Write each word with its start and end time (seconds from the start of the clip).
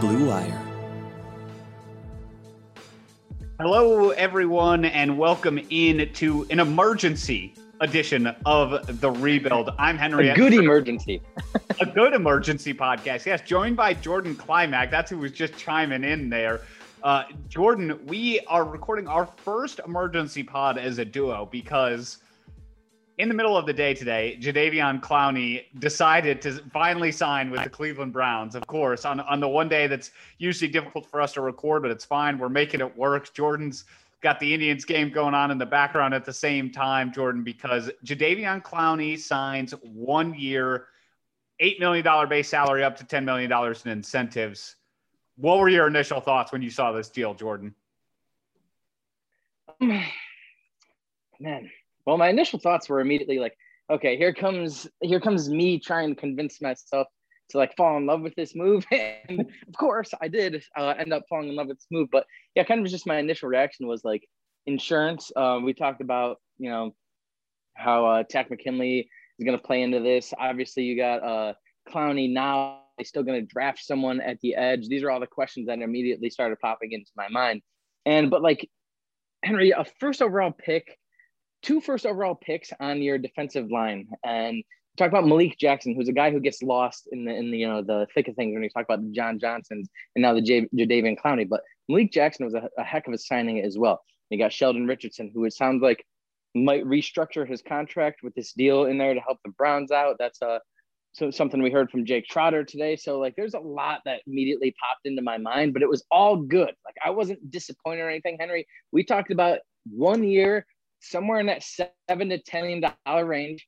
Blue 0.00 0.28
Wire. 0.28 0.62
Hello, 3.58 4.10
everyone, 4.10 4.84
and 4.84 5.18
welcome 5.18 5.58
in 5.70 6.12
to 6.12 6.46
an 6.50 6.60
emergency 6.60 7.52
edition 7.80 8.28
of 8.46 9.00
the 9.00 9.10
rebuild. 9.10 9.70
I'm 9.76 9.98
Henry. 9.98 10.28
A 10.28 10.36
good 10.36 10.54
emergency. 10.54 11.20
a 11.80 11.86
good 11.86 12.14
emergency 12.14 12.72
podcast. 12.72 13.26
Yes, 13.26 13.40
joined 13.40 13.76
by 13.76 13.92
Jordan 13.92 14.36
Climack. 14.36 14.92
That's 14.92 15.10
who 15.10 15.18
was 15.18 15.32
just 15.32 15.56
chiming 15.56 16.04
in 16.04 16.30
there. 16.30 16.60
Uh, 17.02 17.24
Jordan, 17.48 17.98
we 18.06 18.38
are 18.46 18.64
recording 18.64 19.08
our 19.08 19.26
first 19.26 19.80
emergency 19.84 20.44
pod 20.44 20.78
as 20.78 20.98
a 20.98 21.04
duo 21.04 21.48
because 21.50 22.18
in 23.18 23.28
the 23.28 23.34
middle 23.34 23.56
of 23.56 23.66
the 23.66 23.72
day 23.72 23.94
today, 23.94 24.38
Jadeveon 24.40 25.00
Clowney 25.00 25.64
decided 25.80 26.40
to 26.42 26.62
finally 26.72 27.10
sign 27.10 27.50
with 27.50 27.62
the 27.64 27.70
Cleveland 27.70 28.12
Browns. 28.12 28.54
Of 28.54 28.66
course, 28.68 29.04
on 29.04 29.18
on 29.20 29.40
the 29.40 29.48
one 29.48 29.68
day 29.68 29.88
that's 29.88 30.12
usually 30.38 30.70
difficult 30.70 31.04
for 31.10 31.20
us 31.20 31.32
to 31.32 31.40
record, 31.40 31.82
but 31.82 31.90
it's 31.90 32.04
fine. 32.04 32.38
We're 32.38 32.48
making 32.48 32.80
it 32.80 32.96
work. 32.96 33.34
Jordan's 33.34 33.84
got 34.20 34.38
the 34.38 34.54
Indians 34.54 34.84
game 34.84 35.10
going 35.10 35.34
on 35.34 35.50
in 35.50 35.58
the 35.58 35.66
background 35.66 36.14
at 36.14 36.24
the 36.24 36.32
same 36.32 36.70
time, 36.70 37.12
Jordan, 37.12 37.42
because 37.42 37.90
Jadeveon 38.04 38.62
Clowney 38.62 39.18
signs 39.18 39.72
one 39.82 40.34
year, 40.34 40.86
eight 41.58 41.80
million 41.80 42.04
dollar 42.04 42.28
base 42.28 42.48
salary 42.48 42.84
up 42.84 42.96
to 42.98 43.04
ten 43.04 43.24
million 43.24 43.50
dollars 43.50 43.84
in 43.84 43.90
incentives. 43.90 44.76
What 45.36 45.58
were 45.58 45.68
your 45.68 45.88
initial 45.88 46.20
thoughts 46.20 46.52
when 46.52 46.62
you 46.62 46.70
saw 46.70 46.92
this 46.92 47.08
deal, 47.08 47.34
Jordan? 47.34 47.74
Man, 51.40 51.70
well, 52.08 52.16
my 52.16 52.30
initial 52.30 52.58
thoughts 52.58 52.88
were 52.88 53.00
immediately 53.00 53.38
like, 53.38 53.54
okay, 53.90 54.16
here 54.16 54.32
comes 54.32 54.88
here 55.02 55.20
comes 55.20 55.50
me 55.50 55.78
trying 55.78 56.08
to 56.08 56.18
convince 56.18 56.58
myself 56.62 57.06
to 57.50 57.58
like 57.58 57.76
fall 57.76 57.98
in 57.98 58.06
love 58.06 58.22
with 58.22 58.34
this 58.34 58.56
move, 58.56 58.86
and 59.28 59.40
of 59.40 59.76
course, 59.78 60.14
I 60.18 60.28
did 60.28 60.64
uh, 60.74 60.94
end 60.98 61.12
up 61.12 61.24
falling 61.28 61.50
in 61.50 61.54
love 61.54 61.66
with 61.66 61.76
this 61.76 61.86
move. 61.90 62.08
But 62.10 62.24
yeah, 62.54 62.64
kind 62.64 62.80
of 62.80 62.90
just 62.90 63.06
my 63.06 63.18
initial 63.18 63.50
reaction 63.50 63.86
was 63.86 64.06
like 64.06 64.26
insurance. 64.64 65.30
Uh, 65.36 65.60
we 65.62 65.74
talked 65.74 66.00
about 66.00 66.38
you 66.56 66.70
know 66.70 66.94
how 67.74 68.06
uh, 68.06 68.22
Takk 68.22 68.48
McKinley 68.48 69.10
is 69.38 69.44
going 69.44 69.58
to 69.58 69.62
play 69.62 69.82
into 69.82 70.00
this. 70.00 70.32
Obviously, 70.38 70.84
you 70.84 70.96
got 70.96 71.22
uh, 71.22 71.52
Clowney 71.90 72.32
now. 72.32 72.84
He's 72.96 73.10
still 73.10 73.22
going 73.22 73.38
to 73.38 73.46
draft 73.46 73.84
someone 73.84 74.22
at 74.22 74.40
the 74.40 74.54
edge. 74.54 74.88
These 74.88 75.02
are 75.02 75.10
all 75.10 75.20
the 75.20 75.26
questions 75.26 75.66
that 75.66 75.80
immediately 75.80 76.30
started 76.30 76.58
popping 76.58 76.92
into 76.92 77.10
my 77.18 77.28
mind. 77.28 77.60
And 78.06 78.30
but 78.30 78.40
like 78.40 78.66
Henry, 79.44 79.72
a 79.72 79.84
first 80.00 80.22
overall 80.22 80.52
pick 80.52 80.96
two 81.62 81.80
first 81.80 82.06
overall 82.06 82.34
picks 82.34 82.72
on 82.80 83.02
your 83.02 83.18
defensive 83.18 83.70
line. 83.70 84.08
And 84.24 84.62
talk 84.96 85.08
about 85.08 85.26
Malik 85.26 85.56
Jackson, 85.58 85.94
who's 85.94 86.08
a 86.08 86.12
guy 86.12 86.30
who 86.30 86.40
gets 86.40 86.62
lost 86.62 87.08
in 87.12 87.24
the 87.24 87.34
in 87.34 87.50
the 87.50 87.58
you 87.58 87.68
know 87.68 87.82
the 87.82 88.06
thick 88.14 88.28
of 88.28 88.34
things 88.34 88.54
when 88.54 88.62
you 88.62 88.70
talk 88.70 88.84
about 88.84 89.02
the 89.02 89.12
John 89.12 89.38
Johnsons 89.38 89.88
and 90.14 90.22
now 90.22 90.34
the 90.34 90.42
J- 90.42 90.68
Jadeveon 90.74 91.16
Clowney. 91.18 91.48
But 91.48 91.62
Malik 91.88 92.12
Jackson 92.12 92.44
was 92.44 92.54
a, 92.54 92.68
a, 92.76 92.84
heck 92.84 93.06
of 93.06 93.14
a 93.14 93.18
signing 93.18 93.60
as 93.60 93.78
well. 93.78 94.02
You 94.30 94.38
got 94.38 94.52
Sheldon 94.52 94.86
Richardson, 94.86 95.30
who 95.32 95.44
it 95.44 95.54
sounds 95.54 95.82
like 95.82 96.04
might 96.54 96.84
restructure 96.84 97.48
his 97.48 97.62
contract 97.62 98.22
with 98.22 98.34
this 98.34 98.52
deal 98.52 98.84
in 98.86 98.98
there 98.98 99.14
to 99.14 99.20
help 99.20 99.38
the 99.44 99.52
Browns 99.52 99.90
out. 99.90 100.16
That's 100.18 100.42
a 100.42 100.46
uh, 100.46 100.58
so 101.12 101.30
something 101.30 101.62
we 101.62 101.70
heard 101.70 101.90
from 101.90 102.04
Jake 102.04 102.26
Trotter 102.28 102.64
today. 102.64 102.94
So 102.94 103.18
like 103.18 103.34
there's 103.36 103.54
a 103.54 103.60
lot 103.60 104.00
that 104.04 104.20
immediately 104.26 104.74
popped 104.80 105.06
into 105.06 105.22
my 105.22 105.38
mind, 105.38 105.72
but 105.72 105.82
it 105.82 105.88
was 105.88 106.04
all 106.10 106.36
good. 106.36 106.74
Like 106.84 106.96
I 107.04 107.10
wasn't 107.10 107.50
disappointed 107.50 108.02
or 108.02 108.10
anything, 108.10 108.36
Henry. 108.38 108.66
We 108.92 109.04
talked 109.04 109.32
about 109.32 109.60
one 109.90 110.22
year, 110.22 110.66
somewhere 111.00 111.40
in 111.40 111.46
that 111.46 111.62
seven 111.62 112.28
to 112.28 112.38
ten 112.38 112.62
million 112.62 112.92
dollar 113.06 113.24
range 113.24 113.66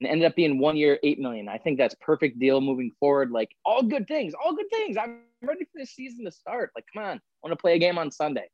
and 0.00 0.10
ended 0.10 0.26
up 0.26 0.36
being 0.36 0.58
one 0.58 0.76
year 0.76 0.98
eight 1.02 1.18
million. 1.18 1.48
I 1.48 1.58
think 1.58 1.78
that's 1.78 1.94
perfect 2.00 2.38
deal 2.38 2.60
moving 2.60 2.92
forward. 2.98 3.30
Like 3.30 3.50
all 3.64 3.82
good 3.82 4.06
things 4.08 4.34
all 4.34 4.54
good 4.54 4.70
things. 4.70 4.96
I'm 4.96 5.20
ready 5.42 5.64
for 5.64 5.78
this 5.78 5.90
season 5.90 6.24
to 6.24 6.30
start. 6.30 6.70
Like 6.74 6.84
come 6.92 7.04
on 7.04 7.16
i 7.16 7.20
want 7.42 7.52
to 7.52 7.60
play 7.60 7.74
a 7.74 7.78
game 7.78 7.98
on 7.98 8.10
sunday. 8.10 8.48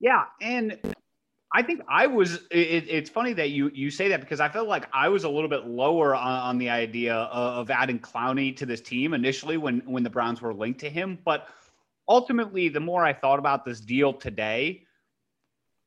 Yeah 0.00 0.24
and 0.40 0.78
i 1.52 1.62
think 1.62 1.80
i 1.88 2.06
was 2.06 2.42
it, 2.50 2.84
it's 2.88 3.08
funny 3.10 3.32
that 3.32 3.50
you 3.50 3.70
you 3.74 3.90
say 3.90 4.08
that 4.08 4.20
because 4.20 4.38
i 4.38 4.48
felt 4.50 4.68
like 4.68 4.86
i 4.92 5.08
was 5.08 5.24
a 5.24 5.28
little 5.28 5.48
bit 5.48 5.66
lower 5.66 6.14
on, 6.14 6.40
on 6.40 6.58
the 6.58 6.68
idea 6.68 7.14
of, 7.14 7.60
of 7.60 7.70
adding 7.70 7.98
clowney 7.98 8.54
to 8.54 8.66
this 8.66 8.82
team 8.82 9.14
initially 9.14 9.56
when 9.56 9.80
when 9.86 10.02
the 10.02 10.10
browns 10.10 10.42
were 10.42 10.52
linked 10.52 10.80
to 10.80 10.90
him. 10.90 11.18
But 11.24 11.48
ultimately 12.08 12.68
the 12.68 12.80
more 12.80 13.04
i 13.04 13.12
thought 13.12 13.38
about 13.38 13.64
this 13.64 13.80
deal 13.80 14.12
today 14.12 14.84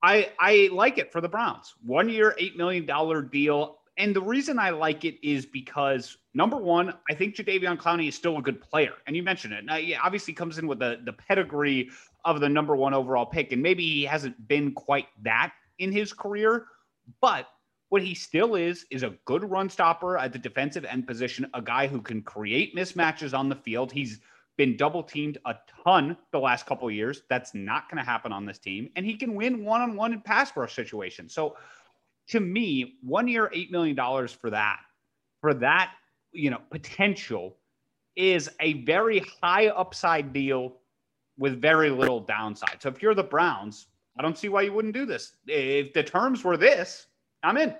I 0.04 0.32
I 0.40 0.70
like 0.72 0.98
it 0.98 1.12
for 1.12 1.22
the 1.22 1.30
Browns. 1.30 1.76
One 1.86 2.10
year, 2.10 2.36
eight 2.40 2.58
million 2.58 2.86
dollar 2.86 3.22
deal. 3.22 3.78
And 3.98 4.16
the 4.16 4.22
reason 4.22 4.58
I 4.58 4.70
like 4.70 5.04
it 5.04 5.16
is 5.22 5.46
because 5.46 6.18
number 6.34 6.58
one, 6.58 6.94
I 7.10 7.14
think 7.14 7.36
Jadeveon 7.36 7.78
Clowney 7.78 8.08
is 8.08 8.16
still 8.16 8.38
a 8.38 8.42
good 8.42 8.62
player, 8.62 8.94
and 9.06 9.16
you 9.16 9.22
mentioned 9.22 9.54
it. 9.54 9.66
Now, 9.66 9.76
he 9.76 9.94
obviously 9.96 10.34
comes 10.34 10.58
in 10.58 10.68
with 10.68 10.80
the 10.80 11.00
the 11.04 11.14
pedigree 11.14 11.90
of 12.26 12.40
the 12.40 12.50
number 12.50 12.76
one 12.76 12.94
overall 12.94 13.26
pick, 13.26 13.52
and 13.52 13.62
maybe 13.62 13.84
he 13.84 14.04
hasn't 14.04 14.48
been 14.48 14.74
quite 14.74 15.08
that 15.24 15.54
in 15.80 15.92
his 15.92 16.14
career, 16.14 16.68
but 17.20 17.48
what 17.90 18.02
he 18.02 18.16
still 18.16 18.56
is 18.56 18.86
is 18.90 19.04
a 19.04 19.14
good 19.26 19.44
run 19.44 19.70
stopper 19.70 20.18
at 20.18 20.32
the 20.32 20.40
defensive 20.40 20.86
end 20.86 21.06
position, 21.06 21.46
a 21.54 21.62
guy 21.62 21.88
who 21.88 22.02
can 22.02 22.22
create 22.22 22.74
mismatches 22.74 23.38
on 23.38 23.50
the 23.50 23.56
field. 23.56 23.92
He's 23.92 24.22
been 24.58 24.78
double 24.78 25.04
teamed 25.04 25.38
a 25.46 25.56
ton 25.84 26.18
the 26.32 26.40
last 26.40 26.66
couple 26.66 26.90
years. 26.92 27.24
That's 27.30 27.54
not 27.54 27.90
going 27.90 27.98
to 27.98 28.10
happen 28.10 28.32
on 28.32 28.46
this 28.46 28.60
team. 28.60 28.90
And 28.96 29.06
he 29.06 29.16
can 29.16 29.34
win 29.34 29.64
one 29.64 29.82
on 29.82 29.96
one 29.96 30.14
in 30.14 30.22
pass 30.22 30.56
rush 30.56 30.76
situations. 30.76 31.34
So 31.34 31.58
to 32.30 32.40
me, 32.40 32.96
one 33.02 33.28
year, 33.28 33.52
$8 33.54 33.72
million 33.72 33.96
for 34.28 34.50
that, 34.50 34.80
for 35.40 35.54
that, 35.56 35.94
you 36.32 36.50
know, 36.50 36.62
potential 36.70 37.58
is 38.16 38.50
a 38.60 38.84
very 38.84 39.24
high 39.42 39.68
upside 39.68 40.34
deal 40.34 40.78
with 41.38 41.62
very 41.62 41.90
little 41.90 42.20
downside. 42.20 42.78
So 42.80 42.90
if 42.90 43.02
you're 43.02 43.16
the 43.16 43.24
Browns, 43.24 43.88
I 44.18 44.22
don't 44.22 44.38
see 44.38 44.50
why 44.50 44.62
you 44.64 44.74
wouldn't 44.74 44.94
do 44.94 45.06
this. 45.06 45.34
If 45.48 45.94
the 45.94 46.04
terms 46.04 46.44
were 46.44 46.58
this, 46.58 47.08
I'm 47.44 47.58
in. 47.58 47.74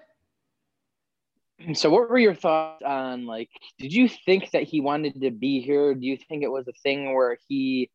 So, 1.74 1.90
what 1.90 2.10
were 2.10 2.20
your 2.20 2.36
thoughts 2.36 2.84
on 2.84 3.26
like? 3.26 3.50
Did 3.80 3.94
you 3.94 4.08
think 4.08 4.52
that 4.52 4.64
he 4.64 4.82
wanted 4.82 5.22
to 5.22 5.32
be 5.32 5.62
here? 5.62 5.94
Do 5.94 6.06
you 6.06 6.18
think 6.18 6.44
it 6.44 6.52
was 6.52 6.68
a 6.68 6.74
thing 6.84 7.14
where 7.14 7.38
he 7.48 7.90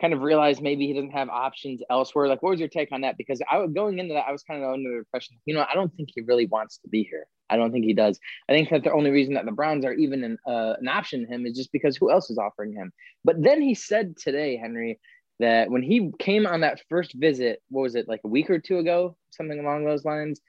kind 0.00 0.12
of 0.12 0.22
realized 0.22 0.62
maybe 0.62 0.86
he 0.86 0.94
doesn't 0.94 1.10
have 1.10 1.28
options 1.28 1.80
elsewhere? 1.90 2.28
Like, 2.28 2.42
what 2.42 2.50
was 2.50 2.60
your 2.60 2.68
take 2.68 2.90
on 2.92 3.02
that? 3.02 3.16
Because 3.16 3.40
I 3.50 3.58
was 3.58 3.72
going 3.72 3.98
into 3.98 4.14
that, 4.14 4.26
I 4.28 4.32
was 4.32 4.42
kind 4.42 4.62
of 4.62 4.72
under 4.72 4.90
the 4.90 4.98
impression, 4.98 5.36
you 5.46 5.54
know, 5.54 5.64
I 5.68 5.74
don't 5.74 5.94
think 5.94 6.10
he 6.14 6.22
really 6.22 6.46
wants 6.46 6.78
to 6.78 6.88
be 6.88 7.04
here. 7.04 7.26
I 7.50 7.56
don't 7.56 7.70
think 7.70 7.84
he 7.84 7.92
does. 7.92 8.18
I 8.48 8.52
think 8.52 8.70
that 8.70 8.82
the 8.82 8.92
only 8.92 9.10
reason 9.10 9.34
that 9.34 9.44
the 9.44 9.52
Browns 9.52 9.84
are 9.84 9.92
even 9.92 10.24
an, 10.24 10.38
uh, 10.46 10.74
an 10.80 10.88
option 10.88 11.20
to 11.20 11.32
him 11.32 11.46
is 11.46 11.56
just 11.56 11.70
because 11.70 11.96
who 11.96 12.10
else 12.10 12.30
is 12.30 12.38
offering 12.38 12.72
him. 12.72 12.92
But 13.24 13.42
then 13.42 13.60
he 13.60 13.74
said 13.74 14.16
today, 14.16 14.56
Henry, 14.56 14.98
that 15.38 15.70
when 15.70 15.82
he 15.82 16.10
came 16.18 16.46
on 16.46 16.60
that 16.60 16.80
first 16.88 17.12
visit, 17.14 17.60
what 17.68 17.82
was 17.82 17.94
it 17.94 18.08
like 18.08 18.20
a 18.24 18.28
week 18.28 18.48
or 18.48 18.58
two 18.58 18.78
ago, 18.78 19.16
something 19.30 19.60
along 19.60 19.84
those 19.84 20.04
lines? 20.04 20.40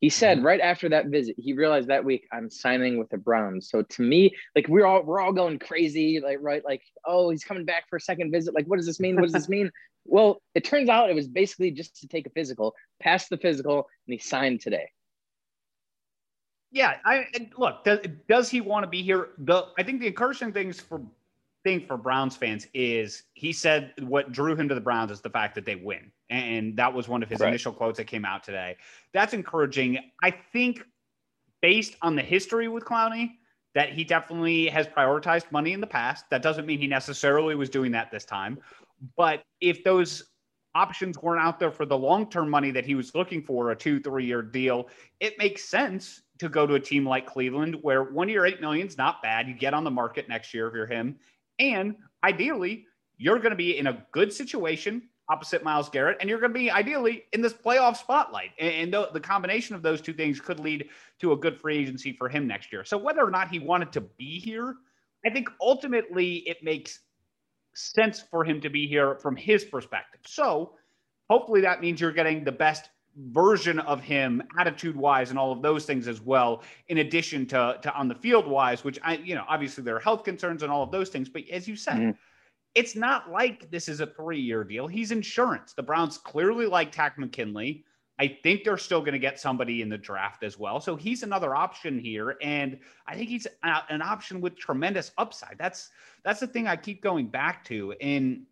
He 0.00 0.10
said 0.10 0.38
mm-hmm. 0.38 0.46
right 0.46 0.60
after 0.60 0.88
that 0.90 1.06
visit, 1.06 1.34
he 1.38 1.54
realized 1.54 1.88
that 1.88 2.04
week 2.04 2.28
I'm 2.32 2.50
signing 2.50 2.98
with 2.98 3.08
the 3.10 3.18
Browns. 3.18 3.68
So 3.68 3.82
to 3.82 4.02
me, 4.02 4.34
like 4.54 4.68
we're 4.68 4.86
all 4.86 5.02
we're 5.02 5.20
all 5.20 5.32
going 5.32 5.58
crazy, 5.58 6.20
like 6.20 6.38
right, 6.40 6.64
like 6.64 6.82
oh 7.04 7.30
he's 7.30 7.44
coming 7.44 7.64
back 7.64 7.88
for 7.88 7.96
a 7.96 8.00
second 8.00 8.30
visit. 8.30 8.54
Like 8.54 8.66
what 8.66 8.76
does 8.76 8.86
this 8.86 9.00
mean? 9.00 9.16
What 9.16 9.24
does 9.24 9.32
this 9.32 9.48
mean? 9.48 9.70
well, 10.08 10.42
it 10.54 10.64
turns 10.64 10.88
out 10.88 11.10
it 11.10 11.14
was 11.14 11.28
basically 11.28 11.70
just 11.70 12.00
to 12.00 12.08
take 12.08 12.26
a 12.26 12.30
physical, 12.30 12.74
pass 13.00 13.28
the 13.28 13.36
physical, 13.36 13.86
and 14.06 14.14
he 14.14 14.18
signed 14.18 14.60
today. 14.60 14.90
Yeah, 16.70 16.96
I 17.04 17.26
look. 17.56 17.84
Does, 17.84 18.00
does 18.28 18.50
he 18.50 18.60
want 18.60 18.84
to 18.84 18.88
be 18.88 19.02
here? 19.02 19.28
The 19.38 19.66
I 19.78 19.82
think 19.82 20.00
the 20.00 20.06
encouraging 20.06 20.52
things 20.52 20.80
for 20.80 21.00
thing 21.64 21.86
for 21.86 21.96
Browns 21.96 22.36
fans 22.36 22.66
is 22.74 23.24
he 23.34 23.52
said 23.52 23.92
what 24.00 24.32
drew 24.32 24.54
him 24.54 24.68
to 24.68 24.74
the 24.74 24.80
Browns 24.80 25.10
is 25.10 25.20
the 25.20 25.30
fact 25.30 25.54
that 25.54 25.64
they 25.64 25.76
win. 25.76 26.10
And 26.30 26.76
that 26.76 26.92
was 26.92 27.08
one 27.08 27.22
of 27.22 27.28
his 27.28 27.40
right. 27.40 27.48
initial 27.48 27.72
quotes 27.72 27.96
that 27.98 28.06
came 28.06 28.24
out 28.24 28.44
today. 28.44 28.76
That's 29.12 29.32
encouraging. 29.32 29.98
I 30.22 30.30
think 30.30 30.84
based 31.62 31.96
on 32.02 32.16
the 32.16 32.22
history 32.22 32.68
with 32.68 32.84
Clowney, 32.84 33.30
that 33.74 33.92
he 33.92 34.04
definitely 34.04 34.68
has 34.68 34.86
prioritized 34.86 35.50
money 35.52 35.72
in 35.72 35.80
the 35.80 35.86
past. 35.86 36.24
That 36.30 36.42
doesn't 36.42 36.66
mean 36.66 36.78
he 36.78 36.86
necessarily 36.86 37.54
was 37.54 37.70
doing 37.70 37.92
that 37.92 38.10
this 38.10 38.24
time. 38.24 38.58
But 39.16 39.42
if 39.60 39.84
those 39.84 40.22
options 40.74 41.18
weren't 41.22 41.40
out 41.40 41.58
there 41.58 41.70
for 41.70 41.86
the 41.86 41.96
long 41.96 42.28
term 42.28 42.50
money 42.50 42.70
that 42.72 42.84
he 42.84 42.94
was 42.94 43.14
looking 43.14 43.42
for, 43.42 43.70
a 43.70 43.76
two, 43.76 44.00
three 44.00 44.26
year 44.26 44.42
deal, 44.42 44.88
it 45.20 45.38
makes 45.38 45.64
sense 45.64 46.22
to 46.38 46.48
go 46.48 46.66
to 46.66 46.74
a 46.74 46.80
team 46.80 47.06
like 47.06 47.26
Cleveland 47.26 47.76
where 47.82 48.04
one 48.04 48.28
year, 48.28 48.46
eight 48.46 48.60
million 48.60 48.86
is 48.86 48.98
not 48.98 49.22
bad. 49.22 49.48
You 49.48 49.54
get 49.54 49.74
on 49.74 49.84
the 49.84 49.90
market 49.90 50.28
next 50.28 50.52
year 50.54 50.68
if 50.68 50.74
you're 50.74 50.86
him 50.86 51.16
and 51.58 51.96
ideally, 52.24 52.86
you're 53.16 53.38
going 53.38 53.50
to 53.50 53.56
be 53.56 53.78
in 53.78 53.88
a 53.88 54.04
good 54.12 54.32
situation 54.32 55.08
opposite 55.28 55.62
Myles 55.62 55.88
Garrett, 55.88 56.16
and 56.20 56.28
you're 56.28 56.40
going 56.40 56.52
to 56.52 56.58
be 56.58 56.70
ideally 56.70 57.24
in 57.32 57.40
this 57.40 57.52
playoff 57.52 57.96
spotlight. 57.96 58.50
And, 58.58 58.92
the, 58.92 59.10
the, 59.12 59.20
combination 59.20 59.74
of 59.74 59.82
those 59.82 60.00
two 60.00 60.12
things 60.12 60.40
could 60.40 60.58
lead 60.58 60.88
to 61.20 61.32
a 61.32 61.36
good 61.36 61.58
free 61.60 61.78
agency 61.78 62.12
for 62.12 62.28
him 62.28 62.46
next 62.46 62.72
year. 62.72 62.84
So 62.84 62.96
whether 62.96 63.22
or 63.22 63.30
not 63.30 63.50
he 63.50 63.58
wanted 63.58 63.92
to 63.92 64.00
be 64.00 64.40
here, 64.40 64.76
I 65.26 65.30
think 65.30 65.48
ultimately 65.60 66.36
it 66.48 66.62
makes 66.62 67.00
sense 67.74 68.24
for 68.30 68.44
him 68.44 68.60
to 68.62 68.70
be 68.70 68.86
here 68.86 69.16
from 69.16 69.36
his 69.36 69.64
perspective. 69.64 70.20
So 70.26 70.72
hopefully 71.28 71.60
that 71.60 71.80
means 71.80 72.00
you're 72.00 72.12
getting 72.12 72.44
the 72.44 72.52
best 72.52 72.88
version 73.16 73.80
of 73.80 74.00
him 74.00 74.42
attitude 74.58 74.96
wise 74.96 75.30
and 75.30 75.38
all 75.38 75.50
of 75.50 75.60
those 75.60 75.84
things 75.84 76.06
as 76.06 76.20
well 76.20 76.62
in 76.88 76.98
addition 76.98 77.46
to, 77.46 77.76
to 77.82 77.92
on 77.92 78.06
the 78.06 78.14
field 78.14 78.46
wise 78.46 78.84
which 78.84 78.98
i 79.02 79.14
you 79.16 79.34
know 79.34 79.44
obviously 79.48 79.82
there 79.82 79.96
are 79.96 80.00
health 80.00 80.22
concerns 80.22 80.62
and 80.62 80.70
all 80.70 80.84
of 80.84 80.92
those 80.92 81.08
things 81.08 81.28
but 81.28 81.42
as 81.50 81.66
you 81.66 81.74
said 81.74 81.94
mm-hmm. 81.94 82.10
It's 82.78 82.94
not 82.94 83.28
like 83.28 83.68
this 83.72 83.88
is 83.88 83.98
a 83.98 84.06
three 84.06 84.40
year 84.40 84.62
deal. 84.62 84.86
He's 84.86 85.10
insurance. 85.10 85.72
The 85.72 85.82
Browns 85.82 86.16
clearly 86.16 86.66
like 86.66 86.92
Takk 86.92 87.18
McKinley. 87.18 87.84
I 88.20 88.38
think 88.44 88.62
they're 88.62 88.78
still 88.78 89.00
going 89.00 89.14
to 89.14 89.18
get 89.18 89.40
somebody 89.40 89.82
in 89.82 89.88
the 89.88 89.98
draft 89.98 90.44
as 90.44 90.60
well. 90.60 90.78
So 90.80 90.94
he's 90.94 91.24
another 91.24 91.56
option 91.56 91.98
here, 91.98 92.36
and 92.40 92.78
I 93.06 93.16
think 93.16 93.30
he's 93.30 93.48
a, 93.64 93.82
an 93.88 94.00
option 94.00 94.40
with 94.40 94.56
tremendous 94.56 95.10
upside. 95.18 95.56
That's 95.58 95.90
that's 96.22 96.38
the 96.38 96.46
thing 96.46 96.68
I 96.68 96.76
keep 96.76 97.02
going 97.02 97.26
back 97.26 97.64
to. 97.64 97.94
And 98.00 98.44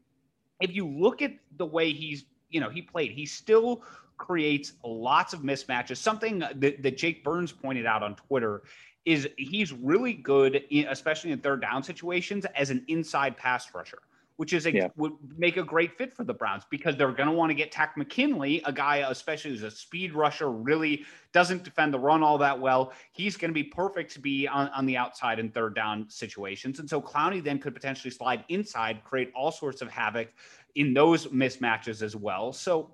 if 0.60 0.74
you 0.74 0.88
look 0.88 1.22
at 1.22 1.32
the 1.56 1.66
way 1.66 1.92
he's, 1.92 2.24
you 2.50 2.60
know, 2.60 2.68
he 2.68 2.82
played, 2.82 3.12
he 3.12 3.26
still 3.26 3.84
creates 4.18 4.72
lots 4.84 5.34
of 5.34 5.42
mismatches. 5.42 5.98
Something 5.98 6.40
that, 6.40 6.60
that 6.60 6.96
Jake 6.96 7.22
Burns 7.22 7.52
pointed 7.52 7.86
out 7.86 8.02
on 8.02 8.16
Twitter 8.16 8.64
is 9.04 9.28
he's 9.36 9.72
really 9.72 10.14
good, 10.14 10.64
in, 10.70 10.86
especially 10.88 11.30
in 11.30 11.38
third 11.38 11.60
down 11.60 11.84
situations, 11.84 12.44
as 12.56 12.70
an 12.70 12.84
inside 12.88 13.36
pass 13.36 13.72
rusher 13.72 13.98
which 14.36 14.52
is 14.52 14.66
a, 14.66 14.72
yeah. 14.72 14.88
would 14.96 15.12
make 15.36 15.56
a 15.56 15.62
great 15.62 15.96
fit 15.96 16.14
for 16.14 16.24
the 16.24 16.34
Browns 16.34 16.64
because 16.70 16.96
they're 16.96 17.12
going 17.12 17.28
to 17.28 17.34
want 17.34 17.50
to 17.50 17.54
get 17.54 17.72
Takk 17.72 17.96
McKinley, 17.96 18.62
a 18.64 18.72
guy, 18.72 18.98
especially 19.08 19.50
who's 19.50 19.62
a 19.62 19.70
speed 19.70 20.12
rusher, 20.12 20.50
really 20.50 21.04
doesn't 21.32 21.64
defend 21.64 21.92
the 21.94 21.98
run 21.98 22.22
all 22.22 22.36
that 22.38 22.58
well. 22.58 22.92
He's 23.12 23.36
going 23.36 23.50
to 23.50 23.54
be 23.54 23.64
perfect 23.64 24.12
to 24.12 24.20
be 24.20 24.46
on, 24.46 24.68
on 24.68 24.84
the 24.84 24.96
outside 24.96 25.38
in 25.38 25.50
third 25.50 25.74
down 25.74 26.08
situations. 26.08 26.80
And 26.80 26.88
so 26.88 27.00
Clowney 27.00 27.42
then 27.42 27.58
could 27.58 27.74
potentially 27.74 28.10
slide 28.10 28.44
inside, 28.48 29.02
create 29.04 29.32
all 29.34 29.50
sorts 29.50 29.80
of 29.80 29.88
havoc 29.88 30.28
in 30.74 30.92
those 30.92 31.28
mismatches 31.28 32.02
as 32.02 32.14
well. 32.14 32.52
So 32.52 32.92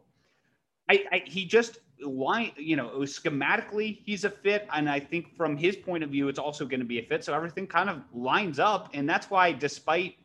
I, 0.89 1.05
I 1.11 1.23
he 1.27 1.45
just 1.45 1.79
line, 2.01 2.53
you 2.57 2.77
know, 2.77 2.91
schematically 3.01 4.01
he's 4.05 4.25
a 4.25 4.31
fit, 4.31 4.69
and 4.73 4.89
I 4.89 5.01
think 5.01 5.37
from 5.37 5.57
his 5.57 5.77
point 5.77 6.05
of 6.05 6.11
view, 6.11 6.29
it's 6.29 6.39
also 6.39 6.65
going 6.65 6.81
to 6.81 6.87
be 6.87 6.99
a 6.99 7.03
fit. 7.03 7.25
So 7.25 7.35
everything 7.35 7.67
kind 7.67 7.91
of 7.91 8.03
lines 8.13 8.59
up, 8.59 8.91
and 8.95 9.09
that's 9.09 9.31
why, 9.31 9.53
despite 9.53 10.17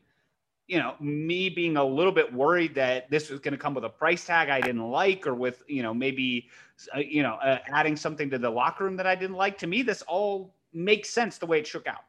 you 0.67 0.79
know, 0.79 0.95
me 0.99 1.49
being 1.49 1.77
a 1.77 1.83
little 1.83 2.11
bit 2.11 2.31
worried 2.31 2.75
that 2.75 3.09
this 3.09 3.29
was 3.29 3.39
going 3.39 3.53
to 3.53 3.57
come 3.57 3.73
with 3.73 3.85
a 3.85 3.89
price 3.89 4.25
tag 4.25 4.49
I 4.49 4.59
didn't 4.59 4.89
like, 4.89 5.25
or 5.25 5.33
with, 5.33 5.63
you 5.67 5.81
know, 5.81 5.93
maybe, 5.93 6.49
uh, 6.95 6.99
you 6.99 7.23
know, 7.23 7.35
uh, 7.35 7.59
adding 7.67 7.95
something 7.95 8.29
to 8.29 8.37
the 8.37 8.49
locker 8.49 8.83
room 8.83 8.97
that 8.97 9.07
I 9.07 9.15
didn't 9.15 9.37
like. 9.37 9.57
To 9.59 9.67
me, 9.67 9.81
this 9.81 10.01
all 10.03 10.53
makes 10.73 11.09
sense 11.09 11.37
the 11.37 11.45
way 11.45 11.59
it 11.59 11.67
shook 11.67 11.87
out. 11.87 12.01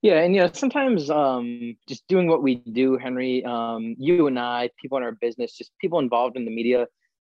Yeah, 0.00 0.20
and 0.20 0.34
you 0.34 0.42
know, 0.42 0.50
sometimes 0.52 1.10
um, 1.10 1.76
just 1.88 2.06
doing 2.06 2.28
what 2.28 2.42
we 2.42 2.56
do, 2.56 2.96
Henry, 2.96 3.44
um, 3.44 3.96
you 3.98 4.26
and 4.26 4.38
I, 4.38 4.70
people 4.80 4.96
in 4.98 5.04
our 5.04 5.12
business, 5.12 5.52
just 5.52 5.72
people 5.78 5.98
involved 5.98 6.36
in 6.36 6.44
the 6.44 6.50
media, 6.50 6.86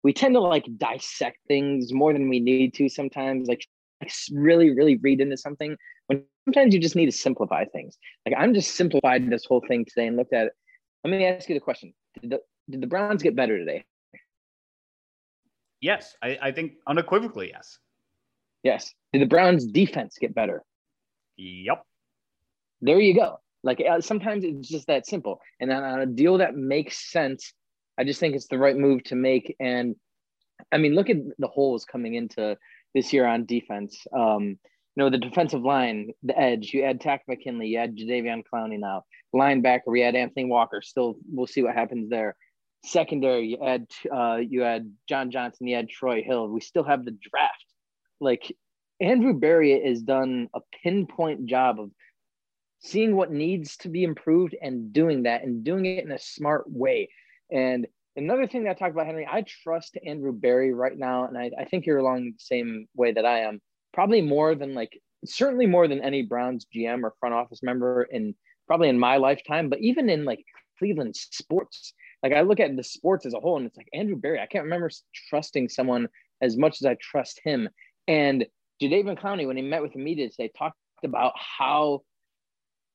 we 0.04 0.14
tend 0.14 0.36
to 0.36 0.42
like 0.42 0.66
dissect 0.78 1.38
things 1.48 1.94
more 1.94 2.14
than 2.14 2.30
we 2.30 2.40
need 2.40 2.74
to 2.76 2.90
sometimes. 2.90 3.48
Like 3.48 3.66
really, 4.32 4.72
really 4.72 4.98
read 4.98 5.22
into 5.22 5.38
something 5.38 5.76
sometimes 6.48 6.74
you 6.74 6.80
just 6.80 6.96
need 6.96 7.08
to 7.08 7.12
simplify 7.12 7.66
things. 7.66 7.98
Like 8.26 8.36
I'm 8.38 8.54
just 8.54 8.76
simplified 8.76 9.30
this 9.30 9.44
whole 9.46 9.62
thing 9.68 9.86
today 9.86 10.08
and 10.08 10.16
looked 10.16 10.34
at 10.34 10.48
it. 10.48 10.54
Let 11.04 11.12
me 11.12 11.26
ask 11.26 11.50
you 11.50 11.56
the 11.56 11.62
question: 11.62 11.94
Did 12.22 12.32
the 12.32 12.40
did 12.70 12.82
the 12.82 12.88
Browns 12.88 13.22
get 13.22 13.36
better 13.36 13.58
today? 13.58 13.84
Yes, 15.82 16.16
I, 16.24 16.40
I 16.42 16.52
think 16.54 16.74
unequivocally 16.88 17.52
yes. 17.54 17.78
Yes. 18.64 18.94
Did 19.14 19.22
the 19.22 19.28
Browns 19.28 19.66
defense 19.66 20.18
get 20.20 20.34
better? 20.34 20.64
Yep. 21.38 21.84
There 22.82 23.00
you 23.00 23.14
go. 23.14 23.40
Like 23.64 23.84
uh, 23.88 24.02
sometimes 24.02 24.44
it's 24.44 24.70
just 24.70 24.88
that 24.88 25.06
simple. 25.06 25.40
And 25.60 25.70
then 25.70 25.84
on 25.84 26.00
a 26.00 26.06
deal 26.06 26.38
that 26.40 26.56
makes 26.56 27.12
sense, 27.12 27.54
I 27.98 28.06
just 28.06 28.20
think 28.20 28.36
it's 28.36 28.48
the 28.48 28.58
right 28.58 28.76
move 28.76 29.04
to 29.06 29.16
make. 29.16 29.56
And 29.60 29.96
I 30.72 30.78
mean, 30.78 30.96
look 30.96 31.10
at 31.10 31.18
the 31.38 31.48
holes 31.48 31.86
coming 31.86 32.16
into 32.16 32.58
this 32.96 33.14
year 33.14 33.28
on 33.28 33.46
defense. 33.46 34.06
Um, 34.18 34.58
know, 34.98 35.10
the 35.10 35.18
defensive 35.18 35.62
line, 35.62 36.12
the 36.24 36.38
edge, 36.38 36.74
you 36.74 36.84
add 36.84 37.02
Takk 37.02 37.22
McKinley, 37.28 37.68
you 37.68 37.78
add 37.78 37.96
Jadeveon 37.96 38.44
Clowney 38.52 38.80
now. 38.80 39.04
Linebacker, 39.34 39.88
we 39.88 40.04
add 40.04 40.16
Anthony 40.16 40.46
Walker. 40.46 40.82
Still, 40.82 41.18
we'll 41.32 41.48
see 41.48 41.62
what 41.62 41.76
happens 41.76 42.10
there. 42.10 42.36
Secondary, 42.84 43.48
you 43.48 43.58
add 43.64 43.86
uh, 44.12 44.38
you 44.38 44.64
add 44.64 44.92
John 45.08 45.32
Johnson, 45.32 45.68
you 45.68 45.76
add 45.76 45.90
Troy 45.90 46.24
Hill. 46.24 46.48
We 46.48 46.62
still 46.62 46.84
have 46.84 47.06
the 47.06 47.12
draft. 47.12 47.66
Like 48.20 48.52
Andrew 49.00 49.34
Berry 49.34 49.80
has 49.86 50.02
done 50.02 50.50
a 50.56 50.60
pinpoint 50.84 51.46
job 51.46 51.80
of 51.80 51.92
seeing 52.80 53.16
what 53.16 53.32
needs 53.32 53.78
to 53.78 53.90
be 53.90 54.04
improved 54.04 54.56
and 54.62 54.94
doing 54.94 55.24
that 55.24 55.44
and 55.44 55.64
doing 55.64 55.86
it 55.86 56.04
in 56.04 56.12
a 56.12 56.20
smart 56.20 56.66
way. 56.68 57.10
And 57.52 57.88
another 58.16 58.48
thing 58.48 58.64
that 58.64 58.72
I 58.72 58.74
talked 58.74 58.94
about, 58.94 59.06
Henry, 59.06 59.28
I 59.30 59.44
trust 59.64 59.98
Andrew 60.06 60.32
Berry 60.32 60.74
right 60.74 60.98
now, 60.98 61.26
and 61.26 61.38
I, 61.38 61.52
I 61.60 61.66
think 61.66 61.86
you're 61.86 61.98
along 61.98 62.26
the 62.26 62.34
same 62.38 62.88
way 62.96 63.12
that 63.12 63.26
I 63.26 63.42
am 63.42 63.60
probably 63.98 64.22
more 64.22 64.54
than 64.54 64.76
like 64.76 65.02
certainly 65.26 65.66
more 65.66 65.88
than 65.88 66.04
any 66.04 66.22
Browns 66.22 66.68
GM 66.72 67.02
or 67.04 67.16
front 67.20 67.34
office 67.34 67.64
member 67.64 68.04
in 68.04 68.36
probably 68.68 68.90
in 68.90 69.00
my 69.00 69.18
lifetime, 69.18 69.70
but 69.70 69.80
even 69.80 70.08
in 70.08 70.24
like 70.24 70.46
Cleveland 70.78 71.16
sports. 71.16 71.94
Like 72.22 72.32
I 72.32 72.42
look 72.42 72.60
at 72.60 72.76
the 72.76 72.84
sports 72.84 73.26
as 73.26 73.34
a 73.34 73.40
whole 73.40 73.58
and 73.58 73.66
it's 73.66 73.76
like 73.76 73.90
Andrew 73.96 74.16
Berry. 74.16 74.40
I 74.40 74.46
can't 74.46 74.66
remember 74.66 74.92
trusting 75.32 75.70
someone 75.70 76.10
as 76.44 76.58
much 76.58 76.80
as 76.80 76.86
I 76.86 76.96
trust 77.02 77.42
him. 77.44 77.70
And 78.08 78.46
Jadeveon 78.80 79.20
Clowney, 79.20 79.48
when 79.48 79.58
he 79.58 79.64
met 79.64 79.82
with 79.82 79.94
the 79.94 80.00
media 80.00 80.30
today, 80.30 80.52
talked 80.56 80.78
about 81.04 81.34
how 81.36 82.04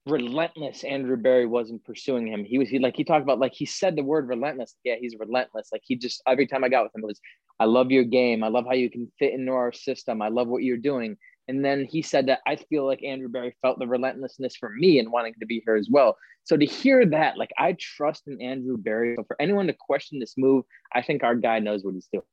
relentless 0.07 0.85
Andrew 0.85 1.17
Berry 1.17 1.47
was 1.47 1.71
in 1.71 1.79
pursuing 1.79 2.27
him. 2.27 2.45
He 2.45 2.59
was 2.59 2.69
he 2.69 2.79
like 2.79 2.97
he 2.97 3.05
talked 3.05 3.23
about 3.23 3.39
like 3.39 3.55
he 3.55 3.67
said 3.67 3.97
the 3.97 4.03
word 4.03 4.29
relentless. 4.29 4.75
Yeah, 4.85 4.97
he's 5.01 5.17
relentless. 5.19 5.69
Like 5.73 5.83
he 5.85 5.97
just 5.97 6.23
every 6.27 6.47
time 6.47 6.65
I 6.65 6.69
got 6.69 6.85
with 6.85 6.95
him 6.95 7.05
it 7.05 7.07
was 7.07 7.21
I 7.61 7.67
love 7.67 7.91
your 7.91 8.05
game. 8.05 8.43
I 8.43 8.49
love 8.49 8.65
how 8.67 8.75
you 8.75 8.91
can 8.91 9.11
fit 9.19 9.35
into 9.35 9.53
our 9.53 9.73
system. 9.73 10.21
I 10.21 10.29
love 10.29 10.49
what 10.49 10.65
you're 10.65 10.77
doing. 10.77 11.17
And 11.49 11.65
then 11.65 11.85
he 11.85 12.03
said 12.03 12.27
that 12.27 12.41
I 12.47 12.57
feel 12.57 12.87
like 12.87 13.03
Andrew 13.05 13.29
Berry 13.29 13.55
felt 13.63 13.79
the 13.79 13.87
relentlessness 13.87 14.57
for 14.57 14.71
me 14.71 14.99
and 14.99 15.11
wanting 15.11 15.35
to 15.41 15.47
be 15.47 15.63
here 15.65 15.77
as 15.77 15.89
well. 15.91 16.17
So 16.45 16.57
to 16.57 16.65
hear 16.65 17.07
that, 17.07 17.37
like 17.37 17.51
I 17.59 17.77
trust 17.79 18.27
in 18.27 18.41
Andrew 18.41 18.77
Berry. 18.77 19.15
So 19.17 19.25
for 19.25 19.41
anyone 19.41 19.67
to 19.69 19.75
question 19.75 20.19
this 20.19 20.35
move, 20.37 20.65
I 20.93 21.03
think 21.03 21.23
our 21.23 21.35
guy 21.35 21.59
knows 21.59 21.85
what 21.85 21.95
he's 21.95 22.09
doing. 22.13 22.25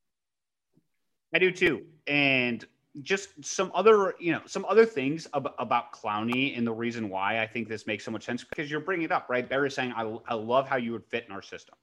I 1.34 1.38
do 1.38 1.52
too. 1.52 1.84
And 2.06 2.64
just 3.02 3.28
some 3.44 3.70
other, 3.74 4.14
you 4.18 4.32
know, 4.32 4.40
some 4.46 4.64
other 4.64 4.84
things 4.84 5.28
ab- 5.34 5.54
about 5.58 5.92
Clowney 5.92 6.56
and 6.56 6.66
the 6.66 6.72
reason 6.72 7.08
why 7.08 7.40
I 7.40 7.46
think 7.46 7.68
this 7.68 7.86
makes 7.86 8.04
so 8.04 8.10
much 8.10 8.24
sense 8.24 8.44
because 8.44 8.70
you're 8.70 8.80
bringing 8.80 9.04
it 9.04 9.12
up, 9.12 9.28
right? 9.28 9.48
Berry's 9.48 9.74
saying, 9.74 9.92
I, 9.96 10.18
I 10.28 10.34
love 10.34 10.68
how 10.68 10.76
you 10.76 10.92
would 10.92 11.04
fit 11.04 11.24
in 11.26 11.32
our 11.32 11.42
system. 11.42 11.76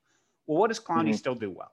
Well, 0.45 0.57
what 0.59 0.67
does 0.67 0.79
Clowney 0.79 1.09
mm-hmm. 1.09 1.13
still 1.13 1.35
do 1.35 1.49
well? 1.49 1.71